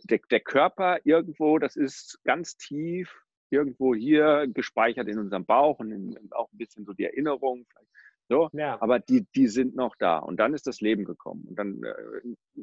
Der, 0.04 0.20
der 0.30 0.40
Körper 0.40 0.98
irgendwo, 1.04 1.58
das 1.58 1.74
ist 1.74 2.20
ganz 2.24 2.56
tief 2.56 3.24
irgendwo 3.50 3.94
hier 3.94 4.46
gespeichert 4.48 5.08
in 5.08 5.18
unserem 5.18 5.44
Bauch 5.44 5.78
und 5.80 5.90
in, 5.90 6.32
auch 6.32 6.50
ein 6.52 6.58
bisschen 6.58 6.84
so 6.84 6.92
die 6.92 7.04
Erinnerung, 7.04 7.66
vielleicht 7.68 7.90
so, 8.28 8.48
ja. 8.52 8.80
aber 8.80 8.98
die, 8.98 9.26
die 9.34 9.48
sind 9.48 9.76
noch 9.76 9.96
da. 9.96 10.18
Und 10.18 10.38
dann 10.38 10.54
ist 10.54 10.66
das 10.66 10.80
Leben 10.80 11.04
gekommen. 11.04 11.44
Und 11.48 11.58
dann 11.58 11.82
äh, 11.82 12.62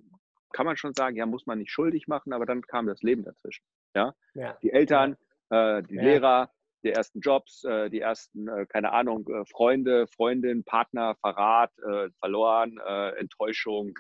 kann 0.54 0.66
man 0.66 0.78
schon 0.78 0.94
sagen, 0.94 1.16
ja, 1.16 1.26
muss 1.26 1.46
man 1.46 1.60
nicht 1.60 1.72
schuldig 1.72 2.08
machen, 2.08 2.34
aber 2.34 2.46
dann 2.46 2.62
kam 2.62 2.88
das 2.88 3.02
Leben 3.02 3.24
dazwischen. 3.24 3.64
Ja, 3.96 4.14
ja. 4.34 4.58
die 4.62 4.72
Eltern, 4.72 5.18
äh, 5.50 5.84
die 5.84 5.98
Lehrer, 5.98 6.52
die 6.84 6.92
ersten 6.92 7.20
Jobs, 7.20 7.64
äh, 7.64 7.90
die 7.90 8.00
ersten, 8.00 8.48
äh, 8.48 8.66
keine 8.66 8.92
Ahnung, 8.92 9.28
äh, 9.30 9.46
Freunde, 9.46 10.08
Freundin, 10.08 10.64
Partner, 10.64 11.16
Verrat, 11.16 11.72
äh, 11.80 12.10
verloren, 12.20 12.78
Enttäuschung, 13.18 13.98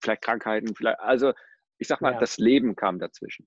vielleicht 0.00 0.22
Krankheiten, 0.22 0.74
vielleicht, 0.74 1.00
also 1.00 1.32
ich 1.78 1.88
sag 1.88 2.00
mal, 2.00 2.16
das 2.18 2.38
Leben 2.38 2.76
kam 2.76 2.98
dazwischen. 2.98 3.46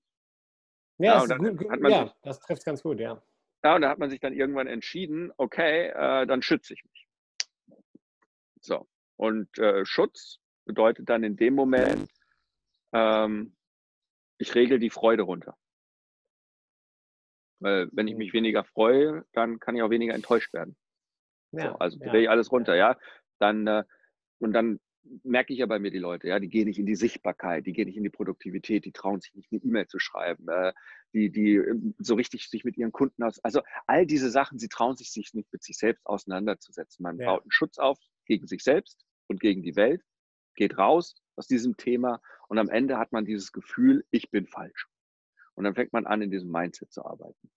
Ja, 0.98 1.24
ja, 1.26 1.36
gut, 1.36 1.90
ja 1.90 2.14
das 2.22 2.40
trifft 2.40 2.64
ganz 2.64 2.82
gut, 2.82 3.00
ja. 3.00 3.22
Ja, 3.66 3.74
und 3.74 3.82
da 3.82 3.88
hat 3.88 3.98
man 3.98 4.10
sich 4.10 4.20
dann 4.20 4.32
irgendwann 4.32 4.68
entschieden, 4.68 5.32
okay, 5.38 5.88
äh, 5.88 6.24
dann 6.24 6.40
schütze 6.40 6.72
ich 6.72 6.84
mich. 6.84 7.08
So. 8.60 8.86
Und 9.16 9.58
äh, 9.58 9.84
Schutz 9.84 10.38
bedeutet 10.66 11.08
dann 11.08 11.24
in 11.24 11.36
dem 11.36 11.54
Moment, 11.54 12.08
ähm, 12.92 13.56
ich 14.38 14.54
regel 14.54 14.78
die 14.78 14.90
Freude 14.90 15.24
runter. 15.24 15.56
Weil 17.58 17.88
wenn 17.90 18.06
ich 18.06 18.14
mich 18.14 18.32
mhm. 18.32 18.36
weniger 18.36 18.62
freue, 18.62 19.24
dann 19.32 19.58
kann 19.58 19.74
ich 19.74 19.82
auch 19.82 19.90
weniger 19.90 20.14
enttäuscht 20.14 20.52
werden. 20.52 20.76
Ja, 21.50 21.72
so, 21.72 21.78
also 21.78 21.98
drehe 21.98 22.22
ich 22.22 22.30
alles 22.30 22.52
runter, 22.52 22.76
ja. 22.76 22.96
Dann, 23.40 23.66
äh, 23.66 23.82
und 24.38 24.52
dann 24.52 24.78
merke 25.22 25.52
ich 25.52 25.58
ja 25.60 25.66
bei 25.66 25.78
mir 25.78 25.90
die 25.90 25.98
Leute, 25.98 26.28
ja, 26.28 26.38
die 26.38 26.48
gehen 26.48 26.66
nicht 26.66 26.78
in 26.78 26.86
die 26.86 26.96
Sichtbarkeit, 26.96 27.66
die 27.66 27.72
gehen 27.72 27.86
nicht 27.86 27.96
in 27.96 28.02
die 28.02 28.10
Produktivität, 28.10 28.84
die 28.84 28.92
trauen 28.92 29.20
sich 29.20 29.34
nicht, 29.34 29.52
eine 29.52 29.62
E-Mail 29.62 29.86
zu 29.86 29.98
schreiben, 29.98 30.48
äh, 30.48 30.72
die, 31.12 31.30
die 31.30 31.54
ähm, 31.56 31.94
so 31.98 32.14
richtig 32.14 32.48
sich 32.48 32.64
mit 32.64 32.76
ihren 32.76 32.92
Kunden 32.92 33.22
aus. 33.22 33.38
Also 33.40 33.62
all 33.86 34.06
diese 34.06 34.30
Sachen, 34.30 34.58
sie 34.58 34.68
trauen 34.68 34.96
sich, 34.96 35.12
sich 35.12 35.34
nicht 35.34 35.52
mit 35.52 35.62
sich 35.62 35.78
selbst 35.78 36.06
auseinanderzusetzen. 36.06 37.02
Man 37.02 37.18
ja. 37.18 37.26
baut 37.26 37.42
einen 37.42 37.50
Schutz 37.50 37.78
auf 37.78 37.98
gegen 38.26 38.46
sich 38.46 38.62
selbst 38.62 39.04
und 39.26 39.40
gegen 39.40 39.62
die 39.62 39.76
Welt, 39.76 40.02
geht 40.54 40.78
raus 40.78 41.16
aus 41.36 41.46
diesem 41.46 41.76
Thema 41.76 42.20
und 42.48 42.58
am 42.58 42.68
Ende 42.68 42.98
hat 42.98 43.12
man 43.12 43.24
dieses 43.24 43.52
Gefühl, 43.52 44.04
ich 44.10 44.30
bin 44.30 44.46
falsch. 44.46 44.88
Und 45.54 45.64
dann 45.64 45.74
fängt 45.74 45.92
man 45.92 46.06
an, 46.06 46.22
in 46.22 46.30
diesem 46.30 46.50
Mindset 46.50 46.92
zu 46.92 47.04
arbeiten. 47.04 47.50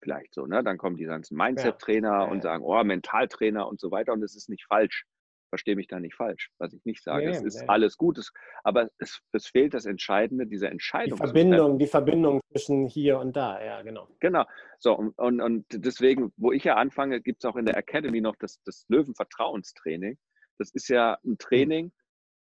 Vielleicht 0.00 0.34
so, 0.34 0.46
ne? 0.46 0.62
Dann 0.62 0.78
kommen 0.78 0.96
die 0.96 1.04
ganzen 1.04 1.36
Mindset-Trainer 1.36 2.08
ja. 2.08 2.24
und 2.24 2.42
sagen, 2.42 2.62
oh, 2.64 2.82
Mentaltrainer 2.84 3.66
und 3.66 3.80
so 3.80 3.90
weiter. 3.90 4.12
Und 4.12 4.22
es 4.22 4.34
ist 4.34 4.48
nicht 4.48 4.66
falsch 4.66 5.06
verstehe 5.54 5.76
mich 5.76 5.86
da 5.86 6.00
nicht 6.00 6.16
falsch, 6.16 6.50
was 6.58 6.72
ich 6.72 6.84
nicht 6.84 7.00
sage. 7.00 7.26
Nee, 7.26 7.36
es 7.36 7.42
ist 7.44 7.60
nee. 7.60 7.68
alles 7.68 7.96
Gutes, 7.96 8.32
aber 8.64 8.90
es, 8.98 9.20
es, 9.30 9.46
fehlt 9.46 9.72
das 9.72 9.86
Entscheidende, 9.86 10.48
diese 10.48 10.66
Entscheidung. 10.66 11.16
Die 11.16 11.24
Verbindung, 11.24 11.78
die 11.78 11.86
Verbindung 11.86 12.40
zwischen 12.50 12.88
hier 12.88 13.20
und 13.20 13.36
da, 13.36 13.64
ja, 13.64 13.82
genau. 13.82 14.08
Genau. 14.18 14.44
So, 14.80 14.96
und, 14.96 15.16
und, 15.16 15.40
und 15.40 15.64
deswegen, 15.70 16.32
wo 16.36 16.50
ich 16.50 16.64
ja 16.64 16.74
anfange, 16.74 17.20
gibt 17.20 17.44
es 17.44 17.48
auch 17.48 17.54
in 17.54 17.66
der 17.66 17.76
Academy 17.76 18.20
noch 18.20 18.34
das, 18.34 18.60
das 18.64 18.84
Löwenvertrauenstraining. 18.88 20.18
Das 20.58 20.72
ist 20.72 20.88
ja 20.88 21.18
ein 21.24 21.30
hm. 21.30 21.38
Training 21.38 21.84
mhm. 21.84 21.92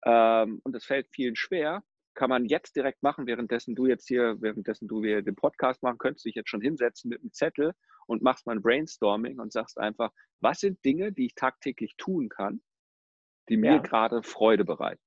ähm, 0.06 0.60
und 0.64 0.74
das 0.74 0.86
fällt 0.86 1.08
vielen 1.10 1.36
schwer. 1.36 1.82
Kann 2.14 2.30
man 2.30 2.46
jetzt 2.46 2.76
direkt 2.76 3.02
machen, 3.02 3.26
währenddessen 3.26 3.74
du 3.74 3.86
jetzt 3.86 4.08
hier, 4.08 4.40
währenddessen 4.40 4.88
du 4.88 5.04
hier 5.04 5.20
den 5.20 5.36
Podcast 5.36 5.82
machen, 5.82 5.98
könntest 5.98 6.24
du 6.24 6.30
dich 6.30 6.36
jetzt 6.36 6.48
schon 6.48 6.62
hinsetzen 6.62 7.10
mit 7.10 7.20
einem 7.20 7.32
Zettel 7.34 7.72
und 8.06 8.22
machst 8.22 8.46
mal 8.46 8.56
ein 8.56 8.62
Brainstorming 8.62 9.38
und 9.38 9.52
sagst 9.52 9.78
einfach, 9.78 10.12
was 10.40 10.60
sind 10.60 10.82
Dinge, 10.82 11.12
die 11.12 11.26
ich 11.26 11.34
tagtäglich 11.34 11.94
tun 11.98 12.30
kann, 12.30 12.62
die 13.48 13.56
mir 13.56 13.72
ja. 13.72 13.78
gerade 13.78 14.22
Freude 14.22 14.64
bereiten. 14.64 15.02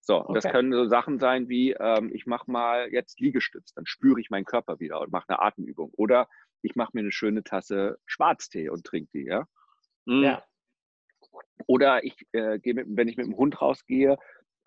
So, 0.00 0.20
okay. 0.20 0.34
das 0.34 0.44
können 0.44 0.72
so 0.72 0.86
Sachen 0.86 1.18
sein 1.18 1.48
wie, 1.48 1.72
ähm, 1.72 2.10
ich 2.14 2.26
mache 2.26 2.50
mal 2.50 2.88
jetzt 2.90 3.20
Liegestütz, 3.20 3.74
dann 3.74 3.84
spüre 3.84 4.20
ich 4.20 4.30
meinen 4.30 4.44
Körper 4.44 4.80
wieder 4.80 5.00
und 5.00 5.12
mache 5.12 5.28
eine 5.28 5.40
Atemübung. 5.40 5.90
Oder 5.96 6.28
ich 6.62 6.76
mache 6.76 6.92
mir 6.94 7.00
eine 7.00 7.12
schöne 7.12 7.42
Tasse 7.42 7.98
Schwarztee 8.06 8.70
und 8.70 8.84
trinke 8.84 9.10
die, 9.12 9.24
ja. 9.24 9.46
Mhm. 10.06 10.22
ja. 10.22 10.44
Oder 11.66 12.04
ich 12.04 12.26
äh, 12.32 12.58
gehe, 12.58 12.74
wenn 12.86 13.08
ich 13.08 13.16
mit 13.16 13.26
dem 13.26 13.36
Hund 13.36 13.60
rausgehe, 13.60 14.16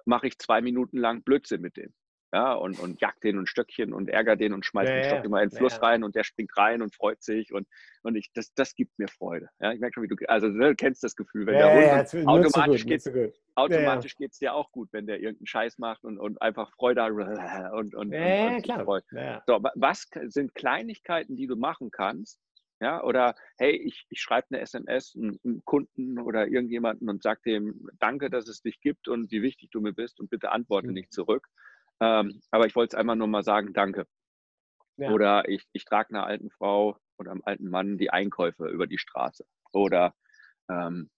mache 0.06 0.28
ich 0.28 0.38
zwei 0.38 0.62
Minuten 0.62 0.98
lang 0.98 1.24
Blödsinn 1.24 1.62
mit 1.62 1.78
dem 1.78 1.94
ja, 2.34 2.54
und, 2.54 2.80
und 2.80 3.02
jagt 3.02 3.24
den 3.24 3.38
und 3.38 3.50
Stöckchen 3.50 3.94
und 3.94 4.10
ärgert 4.10 4.40
den 4.40 4.54
und 4.54 4.66
schmeißt 4.66 4.90
ja, 4.90 4.96
den 4.96 5.04
Stock 5.04 5.26
immer 5.26 5.44
in 5.44 5.50
den 5.50 5.58
Fluss 5.58 5.74
ja. 5.74 5.80
rein 5.82 6.04
und 6.04 6.16
der 6.16 6.24
springt 6.24 6.56
rein 6.56 6.82
und 6.82 6.96
freut 6.96 7.22
sich 7.22 7.54
und, 7.54 7.68
und 8.04 8.16
ich, 8.16 8.32
das, 8.34 8.54
das 8.54 8.74
gibt 8.74 8.98
mir 8.98 9.08
Freude. 9.10 9.50
Ja, 9.60 9.74
ich 9.74 9.80
merke 9.80 9.96
schon, 9.96 10.04
wie 10.04 10.08
du, 10.08 10.16
also 10.30 10.48
ne, 10.48 10.70
du 10.70 10.76
kennst 10.76 11.04
das 11.04 11.16
Gefühl, 11.16 11.46
wenn 11.48 11.56
der 11.56 12.04
Hund 12.14 12.28
automatisch 12.28 12.86
geht 12.86 13.04
automatisch 13.56 14.16
geht 14.16 14.32
es 14.32 14.40
dir 14.40 14.54
auch 14.54 14.72
gut, 14.72 14.90
wenn 14.94 15.08
der 15.08 15.20
irgendeinen 15.20 15.48
Scheiß 15.48 15.78
macht 15.78 16.06
und, 16.06 16.18
und 16.18 16.42
einfach 16.42 16.72
Freude 16.72 17.04
hat 17.04 17.12
und, 17.74 17.96
und, 17.96 18.12
ja, 18.14 18.56
und 18.56 18.62
klar. 18.64 18.86
freut. 18.86 19.04
So, 19.46 19.60
was 19.76 20.08
sind 20.28 20.56
Kleinigkeiten, 20.56 21.36
die 21.36 21.48
du 21.48 21.58
machen 21.58 21.92
kannst, 21.92 22.40
ja, 22.82 23.04
oder 23.04 23.36
hey, 23.58 23.76
ich, 23.76 24.06
ich 24.10 24.20
schreibe 24.22 24.48
eine 24.50 24.62
SMS 24.62 25.16
einem 25.16 25.62
Kunden 25.66 26.18
oder 26.18 26.48
irgendjemanden 26.48 27.10
und 27.10 27.22
sage 27.22 27.42
dem, 27.46 27.88
danke, 28.00 28.32
dass 28.32 28.48
es 28.48 28.62
dich 28.62 28.80
gibt 28.82 29.08
und 29.08 29.32
wie 29.32 29.44
wichtig 29.44 29.70
du 29.70 29.82
mir 29.82 29.94
bist 29.94 30.20
und 30.20 30.32
bitte 30.32 30.52
antworte 30.52 30.88
mhm. 30.88 30.94
nicht 30.94 31.14
zurück. 31.14 31.48
Ähm, 32.02 32.42
aber 32.50 32.66
ich 32.66 32.76
wollte 32.76 32.96
es 32.96 33.00
einmal 33.00 33.16
nur 33.16 33.28
mal 33.28 33.44
sagen, 33.44 33.74
danke. 33.74 34.06
Ja. 34.98 35.12
Oder 35.12 35.48
ich, 35.48 35.66
ich 35.72 35.86
trage 35.86 36.10
einer 36.10 36.26
alten 36.26 36.50
Frau 36.50 36.98
oder 37.18 37.32
einem 37.32 37.44
alten 37.46 37.70
Mann 37.70 37.98
die 37.98 38.10
Einkäufe 38.10 38.68
über 38.68 38.88
die 38.88 38.98
Straße. 38.98 39.46
Oder 39.72 40.14
ähm, 40.70 41.10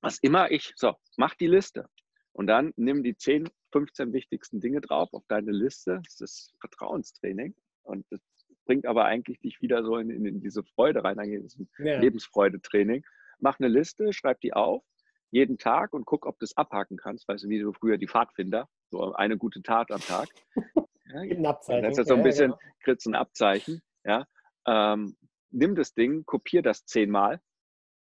was 0.00 0.18
immer 0.18 0.50
ich, 0.50 0.72
so, 0.76 0.94
mach 1.16 1.34
die 1.34 1.46
Liste. 1.46 1.88
Und 2.32 2.48
dann 2.48 2.72
nimm 2.76 3.02
die 3.02 3.16
10, 3.16 3.48
15 3.72 4.12
wichtigsten 4.12 4.60
Dinge 4.60 4.80
drauf 4.80 5.12
auf 5.14 5.24
deine 5.28 5.52
Liste. 5.52 6.02
Das 6.04 6.20
ist 6.20 6.54
Vertrauenstraining. 6.60 7.54
Und 7.82 8.04
das 8.10 8.20
bringt 8.66 8.86
aber 8.86 9.04
eigentlich 9.04 9.40
dich 9.40 9.62
wieder 9.62 9.84
so 9.84 9.96
in, 9.96 10.10
in, 10.10 10.26
in 10.26 10.40
diese 10.40 10.64
Freude 10.64 11.04
rein, 11.04 11.18
eigentlich 11.18 11.44
ist 11.44 11.58
ein 11.58 11.68
ja. 11.78 11.98
Lebensfreude-Training. 12.00 13.04
Mach 13.38 13.58
eine 13.58 13.68
Liste, 13.68 14.12
schreib 14.12 14.40
die 14.40 14.52
auf, 14.52 14.84
jeden 15.30 15.58
Tag 15.58 15.92
und 15.92 16.06
guck, 16.06 16.26
ob 16.26 16.38
du 16.38 16.44
es 16.44 16.56
abhaken 16.56 16.96
kannst. 16.96 17.28
Weißt 17.28 17.44
du, 17.44 17.48
wie 17.48 17.58
du 17.58 17.72
früher 17.72 17.98
die 17.98 18.08
Pfadfinder, 18.08 18.68
so 18.90 19.12
eine 19.14 19.36
gute 19.36 19.62
Tat 19.62 19.90
am 19.90 20.00
Tag. 20.00 20.28
Ja, 21.08 21.20
ein 21.20 21.46
Abzeichen. 21.46 21.84
Das 21.84 21.98
ist 21.98 22.08
so 22.08 22.14
ein 22.14 22.24
bisschen, 22.24 22.50
ja, 22.50 22.58
kriegst 22.82 23.06
ein 23.06 23.14
Abzeichen. 23.14 23.80
Ja. 24.04 24.26
Ähm, 24.66 25.16
nimm 25.50 25.76
das 25.76 25.94
Ding, 25.94 26.24
kopier 26.26 26.62
das 26.62 26.84
zehnmal. 26.84 27.40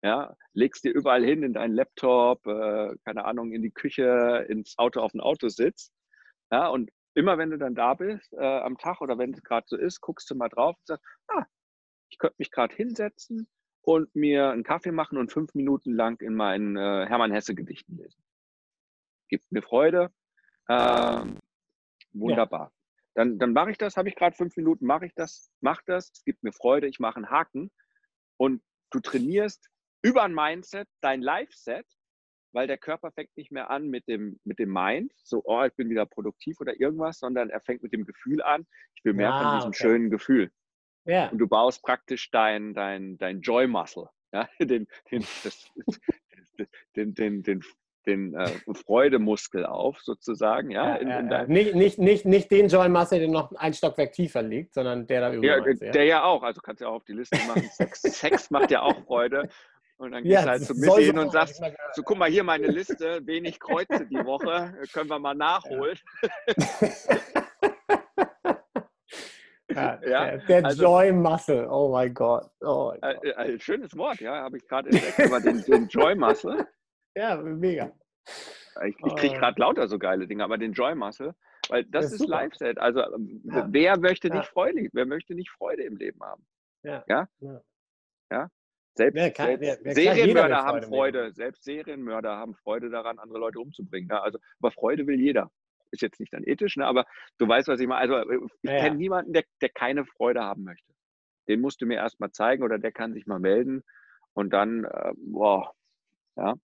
Ja, 0.04 0.36
legst 0.54 0.84
dir 0.84 0.91
überall 0.91 1.24
hin 1.24 1.41
in 1.41 1.54
deinen 1.54 1.74
Laptop, 1.74 2.45
äh, 2.47 2.93
keine 3.06 3.24
Ahnung, 3.24 3.54
in 3.54 3.62
die 3.62 3.71
Küche, 3.71 4.45
ins 4.50 4.78
Auto 4.78 5.00
auf 5.00 5.13
den 5.13 5.21
Autositz. 5.21 5.93
Ja, 6.52 6.67
und 6.67 6.89
immer 7.13 7.38
wenn 7.38 7.52
du 7.52 7.58
dann 7.58 7.76
da 7.76 7.93
bist 7.93 8.34
äh, 8.34 8.60
am 8.60 8.78
Tag 8.78 9.00
oder 9.00 9.17
wenn 9.17 9.34
es 9.34 9.41
gerade 9.41 9.65
so 9.69 9.78
ist, 9.78 10.02
guckst 10.02 10.30
du 10.30 10.36
mal 10.36 10.50
drauf 10.50 10.76
und 10.76 10.88
sagst, 10.88 11.06
ah, 11.30 11.45
ich 12.10 12.17
könnte 12.17 12.36
mich 12.39 12.52
gerade 12.52 12.76
hinsetzen 12.76 13.47
und 13.82 14.13
mir 14.15 14.50
einen 14.50 14.63
Kaffee 14.63 14.91
machen 14.91 15.17
und 15.17 15.32
fünf 15.32 15.54
Minuten 15.56 15.94
lang 15.94 16.22
in 16.22 16.36
meinen 16.36 16.78
äh, 16.78 17.06
Hermann 17.08 17.32
Hesse 17.32 17.56
Gedichten 17.56 17.98
lesen. 17.98 18.22
Gibt 19.28 19.52
mir 19.52 19.62
Freude, 19.62 20.12
ähm, 20.70 21.39
wunderbar. 22.13 22.67
Ja. 22.67 22.72
Dann, 23.13 23.39
dann 23.39 23.54
mache 23.54 23.72
ich 23.72 23.78
das, 23.78 23.98
habe 23.98 24.08
ich 24.08 24.15
gerade 24.15 24.36
fünf 24.36 24.56
Minuten, 24.56 24.86
mache 24.86 25.06
ich 25.06 25.13
das, 25.15 25.52
mach 25.60 25.82
das, 25.86 26.12
es 26.13 26.24
gibt 26.24 26.44
mir 26.44 26.54
Freude, 26.54 26.88
ich 26.88 27.00
mache 27.00 27.17
einen 27.17 27.30
Haken 27.30 27.72
und 28.38 28.62
du 28.91 29.00
trainierst 29.00 29.70
über 30.02 30.24
ein 30.24 30.34
Mindset 30.34 30.88
dein 31.02 31.22
Live-Set, 31.22 31.86
weil 32.54 32.67
der 32.67 32.78
Körper 32.78 33.12
fängt 33.12 33.36
nicht 33.36 33.52
mehr 33.52 33.70
an 33.70 33.88
mit 33.89 34.08
dem, 34.08 34.39
mit 34.44 34.60
dem 34.60 34.72
Mind, 34.72 35.12
so, 35.24 35.41
oh, 35.44 35.63
ich 35.63 35.74
bin 35.74 35.89
wieder 35.89 36.06
produktiv 36.06 36.60
oder 36.60 36.80
irgendwas, 36.80 37.20
sondern 37.20 37.50
er 37.50 37.62
fängt 37.62 37.84
mit 37.84 37.94
dem 37.94 38.06
Gefühl 38.06 38.41
an, 38.41 38.65
ich 38.96 39.04
will 39.04 39.13
mehr 39.13 39.30
ja, 39.30 39.41
von 39.41 39.58
diesem 39.58 39.70
okay. 39.70 39.78
schönen 39.78 40.10
Gefühl. 40.10 40.52
Ja. 41.06 41.30
Und 41.30 41.40
du 41.40 41.48
baust 41.48 41.82
praktisch 41.82 42.30
dein, 42.32 42.74
dein, 42.74 43.18
dein 43.18 43.42
Joy-Muscle, 43.42 44.08
ja? 44.34 44.48
den, 44.60 44.88
den, 45.12 45.26
das, 45.44 45.72
den, 46.96 47.14
den, 47.14 47.44
den, 47.44 47.64
den 48.06 48.34
äh, 48.34 48.50
Freudemuskel 48.74 49.66
auf, 49.66 50.00
sozusagen. 50.02 50.72
Ja, 50.72 50.96
in, 50.96 51.10
in 51.10 51.30
ja, 51.30 51.46
nicht, 51.46 51.76
nicht, 51.76 52.00
nicht, 52.00 52.26
nicht 52.26 52.52
den 52.52 52.68
Joy 52.68 52.90
Muscle, 52.90 53.20
der 53.20 53.28
noch 53.28 53.52
ein 53.54 53.74
Stockwerk 53.74 54.14
tiefer 54.14 54.42
liegt, 54.42 54.74
sondern 54.74 55.08
der 55.08 55.22
da 55.22 55.34
über. 55.34 55.46
Ja, 55.46 55.60
der 55.62 56.04
ja 56.06 56.24
auch, 56.24 56.44
also 56.44 56.62
kannst 56.62 56.82
du 56.82 56.86
ja 56.86 56.92
auch 56.92 56.96
auf 56.96 57.06
die 57.06 57.14
Liste 57.14 57.38
machen. 57.48 57.70
Sex, 57.72 58.02
Sex 58.02 58.50
macht 58.50 58.72
ja 58.72 58.82
auch 58.82 59.06
Freude. 59.06 59.50
Und 59.98 60.14
dann 60.14 60.24
gehst 60.24 60.44
du 60.44 60.50
halt 60.50 60.64
so 60.64 60.74
mit 60.74 60.92
hin 60.96 61.20
und 61.20 61.32
sagst, 61.32 61.62
so 61.94 62.02
guck 62.02 62.18
mal 62.18 62.30
hier 62.30 62.44
meine 62.44 62.66
Liste, 62.66 63.22
wenig 63.28 63.60
Kreuze 63.60 64.08
die 64.08 64.26
Woche, 64.26 64.74
können 64.94 65.10
wir 65.12 65.20
mal 65.20 65.36
nachholen. 65.36 65.98
Ja, 69.76 69.98
der, 69.98 70.38
der 70.38 70.66
also, 70.66 70.84
Joy 70.84 71.12
Muscle, 71.12 71.68
oh 71.70 71.92
mein 71.92 72.14
Gott. 72.14 72.50
Oh 72.62 72.94
mein 73.02 73.16
Gott. 73.16 73.24
Äh, 73.24 73.54
äh, 73.54 73.60
schönes 73.60 73.96
Wort, 73.96 74.20
ja, 74.20 74.44
habe 74.44 74.58
ich 74.58 74.68
gerade 74.68 74.90
entdeckt, 74.90 75.20
aber 75.20 75.40
den, 75.40 75.62
den 75.64 75.88
Joy 75.88 76.16
Muscle. 76.16 76.68
Ja, 77.14 77.36
mega. 77.36 77.92
Ich, 78.86 78.96
ich 79.06 79.16
kriege 79.16 79.36
gerade 79.36 79.56
oh. 79.58 79.64
lauter 79.64 79.90
so 79.90 80.00
geile 80.00 80.28
Dinge, 80.28 80.46
aber 80.46 80.58
den 80.58 80.72
Joy 80.72 80.96
Muscle, 80.96 81.36
weil 81.68 81.84
das, 81.84 82.06
das 82.06 82.14
ist, 82.14 82.22
ist 82.22 82.28
Live-Set. 82.30 82.78
Also 82.78 83.02
ähm, 83.02 83.42
ja. 83.44 83.68
wer 83.70 84.00
möchte 84.00 84.30
nicht 84.30 84.48
Freude, 84.48 84.88
wer 84.94 85.06
möchte 85.06 85.36
nicht 85.36 85.50
Freude 85.50 85.84
im 85.84 85.98
Leben 85.98 86.22
haben? 86.24 86.46
Ja. 86.84 87.04
Ja. 87.10 87.28
ja? 88.32 88.48
Selbst, 88.96 89.16
wer 89.16 89.32
kann, 89.32 89.46
selbst 89.48 89.62
wer, 89.62 89.78
wer 89.84 89.94
Serienmörder 89.94 90.64
haben 90.64 90.84
Freude, 90.84 91.34
selbst 91.34 91.66
Serienmörder 91.66 92.38
haben 92.38 92.56
Freude 92.56 92.90
daran, 92.90 93.20
andere 93.20 93.40
Leute 93.40 93.60
umzubringen. 93.60 94.10
Ja? 94.10 94.22
Also, 94.22 94.40
aber 94.62 94.72
Freude 94.72 95.06
will 95.06 95.20
jeder 95.20 95.52
ist 95.91 96.01
jetzt 96.01 96.19
nicht 96.19 96.34
dann 96.34 96.43
ethisch, 96.43 96.77
ne, 96.77 96.86
aber 96.86 97.06
du 97.38 97.47
weißt, 97.47 97.67
was 97.67 97.80
ich 97.80 97.88
meine. 97.88 98.01
Also 98.01 98.30
äh, 98.30 98.39
ich 98.62 98.69
ja, 98.69 98.77
kenne 98.77 98.88
ja. 98.89 98.93
niemanden, 98.95 99.34
der, 99.34 99.43
der 99.62 99.69
keine 99.69 100.06
Freude 100.06 100.41
haben 100.41 100.63
möchte. 100.63 100.93
Den 101.47 101.62
musst 101.62 101.82
du 101.82 101.86
mir 101.86 101.95
erstmal 101.95 102.32
zeigen 102.32 102.63
oder 102.63 102.80
der 102.80 102.91
kann 102.91 103.13
sich 103.13 103.25
mal 103.25 103.39
melden 103.39 103.84
und 104.34 104.51
dann, 104.51 104.86
äh, 104.86 105.13
boah, 105.17 105.73
ja, 106.36 106.56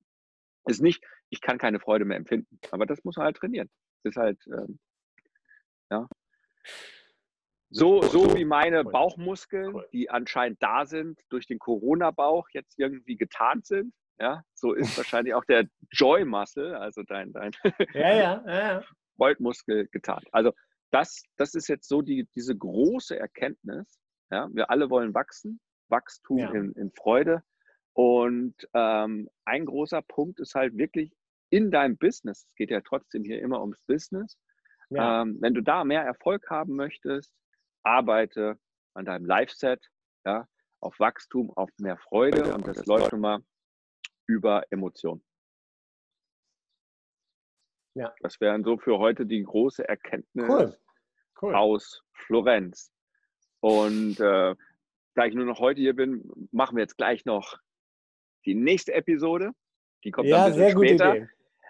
ist 0.66 0.82
nicht, 0.82 1.04
ich 1.30 1.42
kann 1.42 1.58
keine 1.58 1.80
Freude 1.80 2.06
mehr 2.06 2.18
empfinden, 2.18 2.60
aber 2.72 2.86
das 2.86 3.04
muss 3.04 3.18
man 3.18 3.26
halt 3.26 3.38
trainieren. 3.38 3.70
Das 4.04 4.12
ist 4.12 4.18
halt, 4.18 4.40
ähm, 4.48 4.80
ja. 5.90 6.08
So, 7.70 8.02
so 8.02 8.34
wie 8.36 8.46
meine 8.46 8.86
Bauchmuskeln, 8.86 9.82
die 9.92 10.10
anscheinend 10.10 10.64
da 10.64 10.86
sind, 10.86 11.20
durch 11.30 11.48
den 11.48 11.60
Corona-Bauch 11.60 12.48
jetzt 12.54 12.80
irgendwie 12.80 13.18
getarnt 13.18 13.66
sind, 13.66 13.94
ja, 14.20 14.44
so 14.54 14.74
ist 14.74 14.98
wahrscheinlich 14.98 15.34
auch 15.34 15.44
der 15.46 15.68
Joy-Muscle, 15.92 16.78
also 16.78 17.04
dein, 17.04 17.34
dein 17.34 17.52
ja, 17.94 18.16
ja, 18.16 18.44
ja. 18.46 18.84
Beutelmuskel 19.18 19.88
getan. 19.88 20.24
Also 20.32 20.52
das, 20.92 21.24
das 21.38 21.54
ist 21.54 21.68
jetzt 21.68 21.88
so 21.88 22.02
die, 22.02 22.28
diese 22.36 22.56
große 22.56 23.18
Erkenntnis. 23.18 24.00
Ja? 24.32 24.50
Wir 24.54 24.70
alle 24.70 24.90
wollen 24.90 25.14
wachsen, 25.14 25.60
Wachstum 25.90 26.38
ja. 26.38 26.52
in, 26.52 26.72
in 26.74 26.92
Freude. 26.92 27.44
Und 27.94 28.56
ähm, 28.74 29.28
ein 29.46 29.66
großer 29.66 30.02
Punkt 30.04 30.40
ist 30.40 30.54
halt 30.54 30.78
wirklich 30.78 31.12
in 31.50 31.72
deinem 31.72 31.98
Business, 31.98 32.46
es 32.48 32.56
geht 32.56 32.70
ja 32.70 32.82
trotzdem 32.82 33.24
hier 33.24 33.42
immer 33.42 33.62
ums 33.62 33.82
Business, 33.88 34.38
ja. 34.90 35.22
ähm, 35.22 35.38
wenn 35.40 35.54
du 35.54 35.62
da 35.62 35.84
mehr 35.84 36.04
Erfolg 36.04 36.50
haben 36.50 36.76
möchtest, 36.76 37.34
arbeite 37.84 38.60
an 38.94 39.06
deinem 39.06 39.26
Live-Set, 39.26 39.84
ja, 40.26 40.46
auf 40.82 41.00
Wachstum, 41.00 41.52
auf 41.56 41.70
mehr 41.78 41.98
Freude 41.98 42.54
und 42.54 42.68
das 42.68 42.86
läuft 42.86 43.14
nun 43.14 43.22
mal 43.22 43.40
über 44.28 44.64
Emotionen. 44.70 45.24
Ja. 47.98 48.14
Das 48.22 48.40
wären 48.40 48.64
so 48.64 48.78
für 48.78 49.00
heute 49.00 49.26
die 49.26 49.44
große 49.44 49.88
Erkenntnis 49.88 50.48
cool. 50.48 50.78
Cool. 51.42 51.56
aus 51.56 52.04
Florenz. 52.14 52.92
Und 53.60 54.20
äh, 54.20 54.56
da 55.16 55.26
ich 55.26 55.34
nur 55.34 55.46
noch 55.46 55.60
heute 55.60 55.82
hier 55.82 55.96
bin, 55.96 56.30
machen 56.52 56.78
wir 56.78 56.84
jetzt 56.84 56.98
gleich 56.98 57.26
noch 57.26 57.58
die 58.46 58.54
nächste 58.54 58.94
Episode. 58.94 59.52
Die 60.04 60.12
kommt 60.12 60.28
ja, 60.28 60.50
dann 60.50 60.54
ein 60.54 60.60
bisschen 60.60 60.78
später. 60.78 61.16
Idee. 61.16 61.30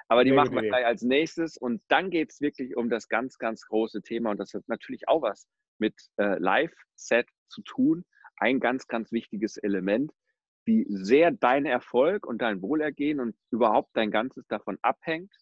Aber 0.09 0.23
die 0.23 0.31
sehr 0.31 0.35
machen 0.35 0.55
wir 0.55 0.63
gleich 0.63 0.85
als 0.85 1.01
nächstes. 1.01 1.57
Und 1.57 1.81
dann 1.87 2.09
geht 2.09 2.31
es 2.31 2.41
wirklich 2.41 2.75
um 2.75 2.89
das 2.89 3.07
ganz, 3.07 3.37
ganz 3.37 3.65
große 3.65 4.01
Thema. 4.01 4.31
Und 4.31 4.37
das 4.37 4.53
hat 4.53 4.67
natürlich 4.67 5.07
auch 5.07 5.21
was 5.21 5.47
mit 5.79 5.95
äh, 6.17 6.37
Live-Set 6.39 7.27
zu 7.47 7.61
tun. 7.61 8.03
Ein 8.37 8.59
ganz, 8.59 8.87
ganz 8.87 9.11
wichtiges 9.13 9.57
Element, 9.57 10.11
wie 10.65 10.85
sehr 10.89 11.31
dein 11.31 11.65
Erfolg 11.65 12.25
und 12.25 12.41
dein 12.41 12.61
Wohlergehen 12.61 13.21
und 13.21 13.35
überhaupt 13.49 13.91
dein 13.93 14.11
Ganzes 14.11 14.45
davon 14.47 14.77
abhängt, 14.81 15.33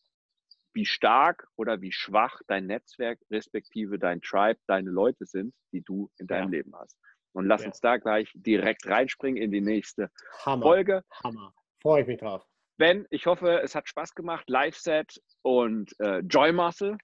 wie 0.75 0.85
stark 0.85 1.47
oder 1.55 1.81
wie 1.81 1.91
schwach 1.91 2.41
dein 2.47 2.67
Netzwerk 2.67 3.19
respektive 3.31 3.97
dein 3.97 4.21
Tribe, 4.21 4.59
deine 4.67 4.91
Leute 4.91 5.25
sind, 5.25 5.53
die 5.71 5.81
du 5.81 6.11
in 6.17 6.27
deinem 6.27 6.51
ja. 6.51 6.59
Leben 6.59 6.75
hast. 6.75 6.97
Und 7.33 7.47
lass 7.47 7.61
ja. 7.61 7.67
uns 7.67 7.79
da 7.79 7.97
gleich 7.97 8.31
direkt 8.33 8.87
reinspringen 8.87 9.41
in 9.41 9.51
die 9.51 9.61
nächste 9.61 10.09
Hammer. 10.45 10.63
Folge. 10.63 11.03
Hammer. 11.23 11.53
Freue 11.81 12.01
ich 12.01 12.07
mich 12.07 12.19
drauf. 12.19 12.45
Ben, 12.77 13.05
ich 13.09 13.25
hoffe, 13.25 13.61
es 13.61 13.73
hat 13.73 13.87
Spaß 13.87 14.15
gemacht. 14.15 14.49
Live-Set 14.49 15.21
und 15.41 15.97
äh, 15.99 16.19
Joy 16.19 16.51
Muscle. 16.51 16.97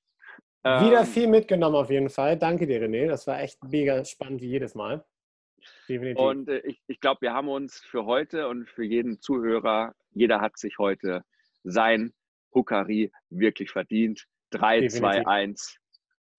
Wieder 0.63 0.99
ähm, 0.99 1.05
viel 1.05 1.27
mitgenommen 1.27 1.75
auf 1.75 1.89
jeden 1.89 2.09
Fall. 2.09 2.37
Danke 2.37 2.67
dir, 2.67 2.81
René. 2.81 3.07
Das 3.07 3.25
war 3.25 3.41
echt 3.41 3.63
mega 3.63 4.03
spannend 4.05 4.41
wie 4.41 4.49
jedes 4.49 4.75
Mal. 4.75 5.03
Definitiv. 5.87 6.23
Und 6.23 6.49
äh, 6.49 6.59
ich, 6.59 6.81
ich 6.87 6.99
glaube, 6.99 7.21
wir 7.21 7.33
haben 7.33 7.49
uns 7.49 7.79
für 7.79 8.05
heute 8.05 8.47
und 8.47 8.69
für 8.69 8.83
jeden 8.83 9.19
Zuhörer, 9.21 9.95
jeder 10.11 10.39
hat 10.41 10.57
sich 10.57 10.77
heute 10.77 11.23
sein 11.63 12.13
Huckari 12.53 13.11
wirklich 13.29 13.71
verdient. 13.71 14.25
3, 14.51 14.87
2, 14.87 15.27
1. 15.27 15.77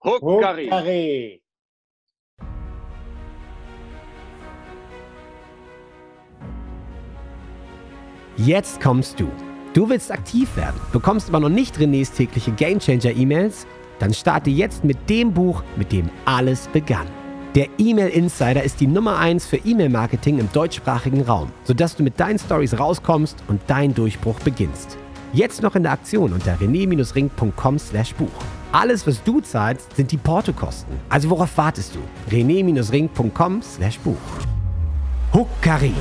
Huckari! 0.05 0.65
Huckari. 0.67 1.43
Jetzt 8.37 8.81
kommst 8.81 9.21
du. 9.21 9.31
Du 9.75 9.89
willst 9.89 10.11
aktiv 10.11 10.55
werden, 10.57 10.81
bekommst 10.93 11.29
aber 11.29 11.41
noch 11.41 11.49
nicht 11.49 11.77
Renés 11.77 12.15
tägliche 12.15 12.53
Gamechanger 12.53 13.17
E-Mails? 13.17 13.67
Dann 13.99 14.13
starte 14.13 14.51
jetzt 14.51 14.85
mit 14.85 14.99
dem 15.09 15.33
Buch, 15.33 15.63
mit 15.77 15.93
dem 15.93 16.11
alles 16.25 16.67
begann. 16.69 17.07
Der 17.55 17.69
E-Mail 17.79 18.09
Insider 18.09 18.63
ist 18.63 18.81
die 18.81 18.87
Nummer 18.87 19.19
1 19.19 19.47
für 19.47 19.59
E-Mail-Marketing 19.59 20.39
im 20.39 20.51
deutschsprachigen 20.53 21.23
Raum, 21.23 21.53
sodass 21.65 21.95
du 21.95 22.03
mit 22.03 22.19
deinen 22.19 22.39
Stories 22.39 22.79
rauskommst 22.79 23.37
und 23.49 23.61
dein 23.67 23.95
Durchbruch 23.95 24.41
beginnst. 24.41 24.99
Jetzt 25.33 25.63
noch 25.63 25.75
in 25.77 25.83
der 25.83 25.93
Aktion 25.93 26.33
unter 26.33 26.55
rené-ring.com/buch. 26.59 28.29
Alles, 28.73 29.07
was 29.07 29.23
du 29.23 29.41
zahlst, 29.41 29.97
sind 29.97 30.13
die 30.13 30.19
Portokosten. 30.19 30.95
Also 31.09 31.31
worauf 31.31 31.57
wartest 31.57 31.95
du? 31.95 32.01
rené-ring.com/buch. 32.35 34.17
Huckari. 35.33 35.95